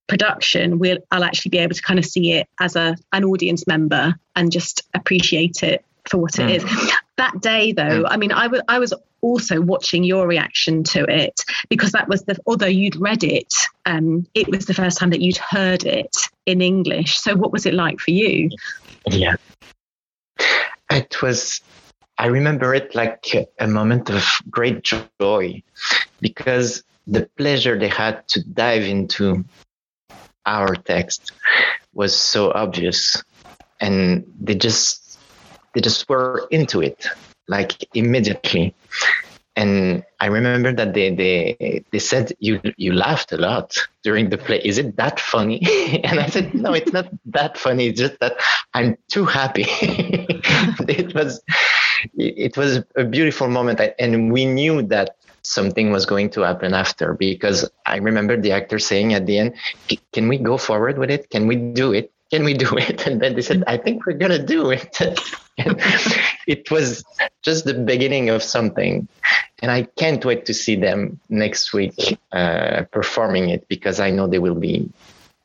production 0.07 0.79
we'll 0.79 0.99
i'll 1.11 1.25
actually 1.25 1.51
be 1.51 1.59
able 1.59 1.75
to 1.75 1.83
kind 1.83 1.99
of 1.99 2.05
see 2.05 2.33
it 2.33 2.49
as 2.61 2.77
a 2.77 2.97
an 3.13 3.25
audience 3.25 3.67
member 3.67 4.15
and 4.37 4.53
just 4.53 4.83
appreciate 4.95 5.63
it 5.63 5.85
for 6.09 6.19
what 6.19 6.39
it 6.39 6.63
mm. 6.63 6.65
is. 6.65 6.93
That 7.21 7.43
day, 7.43 7.73
though, 7.73 8.05
mm. 8.05 8.09
I 8.09 8.17
mean, 8.17 8.33
I 8.33 8.47
was 8.47 8.63
I 8.67 8.79
was 8.79 8.95
also 9.21 9.61
watching 9.61 10.05
your 10.05 10.27
reaction 10.27 10.83
to 10.85 11.05
it 11.05 11.45
because 11.69 11.93
that 11.93 12.09
was 12.09 12.23
the 12.23 12.39
although 12.47 12.65
you'd 12.65 12.97
read 12.97 13.23
it, 13.23 13.53
um, 13.85 14.27
it 14.33 14.49
was 14.49 14.65
the 14.65 14.73
first 14.73 14.97
time 14.97 15.11
that 15.11 15.21
you'd 15.21 15.37
heard 15.37 15.85
it 15.85 16.17
in 16.47 16.63
English. 16.63 17.19
So, 17.19 17.37
what 17.37 17.53
was 17.53 17.67
it 17.67 17.75
like 17.75 18.01
for 18.01 18.11
you? 18.11 18.49
Yeah, 19.07 19.37
it 20.91 21.21
was. 21.21 21.61
I 22.17 22.29
remember 22.29 22.75
it 22.75 22.95
like 22.95 23.27
a 23.59 23.67
moment 23.67 24.09
of 24.09 24.25
great 24.49 24.83
joy 24.83 25.63
because 26.23 26.83
the 27.07 27.29
pleasure 27.37 27.79
they 27.79 27.89
had 27.89 28.27
to 28.29 28.43
dive 28.43 28.85
into 28.85 29.45
our 30.47 30.75
text 30.75 31.33
was 31.93 32.17
so 32.17 32.51
obvious 32.51 33.23
and 33.79 34.25
they 34.41 34.55
just 34.55 35.00
they 35.75 35.81
just 35.81 36.09
were 36.09 36.47
into 36.51 36.81
it 36.83 37.07
like 37.49 37.89
immediately. 37.95 38.75
And 39.57 40.05
i 40.21 40.27
remember 40.27 40.73
that 40.73 40.95
they 40.95 41.13
they 41.15 41.85
they 41.91 41.99
said 41.99 42.33
you 42.39 42.61
you 42.77 42.93
laughed 42.93 43.33
a 43.33 43.37
lot 43.37 43.77
during 44.05 44.31
the 44.31 44.39
play. 44.39 44.61
Is 44.65 44.79
it 44.79 44.97
that 44.97 45.19
funny? 45.19 45.61
And 46.05 46.21
i 46.21 46.27
said 46.27 46.55
no 46.55 46.73
it's 46.73 46.93
not 46.93 47.09
that 47.27 47.59
funny. 47.59 47.89
It's 47.89 48.01
just 48.01 48.19
that 48.21 48.37
i'm 48.75 48.97
too 49.09 49.25
happy. 49.27 49.67
It 50.89 51.15
was 51.15 51.43
it 52.15 52.57
was 52.57 52.83
a 52.97 53.05
beautiful 53.05 53.49
moment. 53.49 53.81
And 53.99 54.33
we 54.33 54.47
knew 54.47 54.83
that 54.83 55.17
something 55.43 55.91
was 55.91 56.07
going 56.07 56.31
to 56.31 56.43
happen 56.43 56.75
after 56.75 57.15
because 57.15 57.69
i 57.87 57.97
remember 57.97 58.37
the 58.41 58.53
actor 58.53 58.79
saying 58.79 59.15
at 59.15 59.25
the 59.27 59.39
end 59.39 59.55
can 60.13 60.29
we 60.29 60.39
go 60.39 60.57
forward 60.57 60.97
with 60.99 61.11
it? 61.11 61.29
Can 61.31 61.47
we 61.47 61.57
do 61.57 61.93
it 61.93 62.13
can 62.31 62.45
we 62.45 62.55
do 62.55 62.69
it? 62.77 63.07
And 63.07 63.21
then 63.21 63.35
they 63.35 63.43
said, 63.43 63.65
I 63.67 63.77
think 63.77 64.07
we're 64.07 64.15
going 64.15 64.33
to 64.33 64.45
do 64.45 64.71
it. 64.71 64.97
it 66.47 66.71
was 66.71 67.05
just 67.43 67.65
the 67.65 67.75
beginning 67.75 68.31
of 68.31 68.43
something. 68.43 69.09
And 69.63 69.71
I 69.71 69.83
can't 69.83 70.25
wait 70.25 70.47
to 70.47 70.55
see 70.55 70.77
them 70.77 71.21
next 71.29 71.75
week 71.75 72.19
uh, 72.33 72.85
performing 72.93 73.51
it 73.51 73.69
because 73.69 74.01
I 74.01 74.11
know 74.11 74.27
they 74.27 74.39
will 74.39 74.55
be 74.55 74.91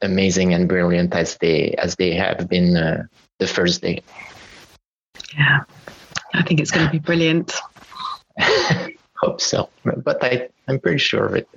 amazing 0.01 0.53
and 0.53 0.69
brilliant 0.69 1.13
as 1.13 1.37
they 1.37 1.75
as 1.77 1.95
they 1.95 2.13
have 2.13 2.47
been 2.47 2.77
uh, 2.77 3.03
the 3.39 3.47
first 3.47 3.81
day. 3.81 4.01
Yeah, 5.33 5.63
I 6.33 6.43
think 6.43 6.61
it's 6.61 6.71
going 6.71 6.85
to 6.85 6.91
be 6.91 6.99
brilliant. 6.99 7.53
Hope 9.17 9.41
so, 9.41 9.69
but 9.83 10.23
I 10.23 10.47
I'm 10.67 10.79
pretty 10.79 10.99
sure 10.99 11.25
of 11.25 11.35
it. 11.35 11.49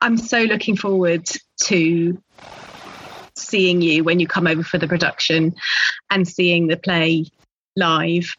I'm 0.00 0.16
so 0.16 0.42
looking 0.42 0.76
forward 0.76 1.26
to 1.64 2.20
seeing 3.36 3.80
you 3.80 4.04
when 4.04 4.20
you 4.20 4.26
come 4.26 4.46
over 4.46 4.62
for 4.62 4.78
the 4.78 4.88
production 4.88 5.54
and 6.10 6.26
seeing 6.26 6.66
the 6.66 6.76
play 6.76 7.26
live. 7.76 8.34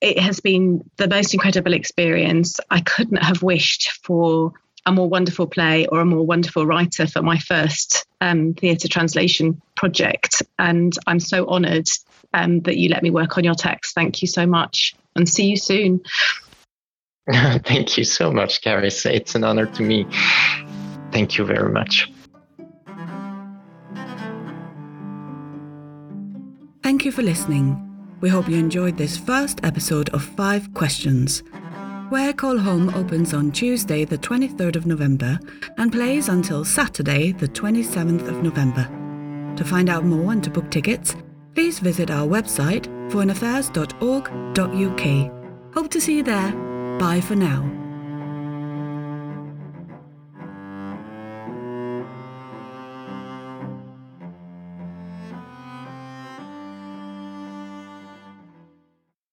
It 0.00 0.18
has 0.18 0.40
been 0.40 0.88
the 0.96 1.08
most 1.08 1.34
incredible 1.34 1.72
experience. 1.72 2.60
I 2.70 2.80
couldn't 2.80 3.22
have 3.22 3.42
wished 3.42 3.92
for 4.04 4.52
a 4.86 4.92
more 4.92 5.08
wonderful 5.08 5.46
play 5.46 5.86
or 5.86 6.00
a 6.00 6.04
more 6.04 6.24
wonderful 6.24 6.64
writer 6.66 7.06
for 7.06 7.20
my 7.20 7.38
first 7.38 8.06
um, 8.20 8.54
theatre 8.54 8.88
translation 8.88 9.60
project. 9.76 10.42
And 10.58 10.96
I'm 11.06 11.20
so 11.20 11.46
honoured 11.46 11.88
um, 12.32 12.60
that 12.60 12.76
you 12.76 12.88
let 12.88 13.02
me 13.02 13.10
work 13.10 13.36
on 13.36 13.44
your 13.44 13.54
text. 13.54 13.94
Thank 13.94 14.22
you 14.22 14.28
so 14.28 14.46
much 14.46 14.94
and 15.14 15.28
see 15.28 15.46
you 15.46 15.56
soon. 15.56 16.00
Thank 17.30 17.98
you 17.98 18.04
so 18.04 18.32
much, 18.32 18.62
Charis. 18.62 19.04
It's 19.04 19.34
an 19.34 19.44
honour 19.44 19.66
to 19.66 19.82
me. 19.82 20.06
Thank 21.12 21.36
you 21.36 21.44
very 21.44 21.70
much. 21.70 22.10
You 27.08 27.12
for 27.12 27.22
listening. 27.22 27.76
We 28.20 28.28
hope 28.28 28.50
you 28.50 28.58
enjoyed 28.58 28.98
this 28.98 29.16
first 29.16 29.60
episode 29.62 30.10
of 30.10 30.22
Five 30.22 30.74
Questions. 30.74 31.42
Where 32.10 32.34
Call 32.34 32.58
Home 32.58 32.90
opens 32.90 33.32
on 33.32 33.50
Tuesday, 33.50 34.04
the 34.04 34.18
23rd 34.18 34.76
of 34.76 34.84
November, 34.84 35.38
and 35.78 35.90
plays 35.90 36.28
until 36.28 36.66
Saturday, 36.66 37.32
the 37.32 37.48
27th 37.48 38.28
of 38.28 38.42
November. 38.42 38.86
To 39.56 39.64
find 39.64 39.88
out 39.88 40.04
more 40.04 40.32
and 40.32 40.44
to 40.44 40.50
book 40.50 40.70
tickets, 40.70 41.16
please 41.54 41.78
visit 41.78 42.10
our 42.10 42.26
website, 42.26 42.84
foreignaffairs.org.uk. 43.10 45.74
Hope 45.74 45.90
to 45.90 46.00
see 46.00 46.16
you 46.18 46.22
there. 46.22 46.52
Bye 46.98 47.22
for 47.22 47.36
now. 47.36 47.87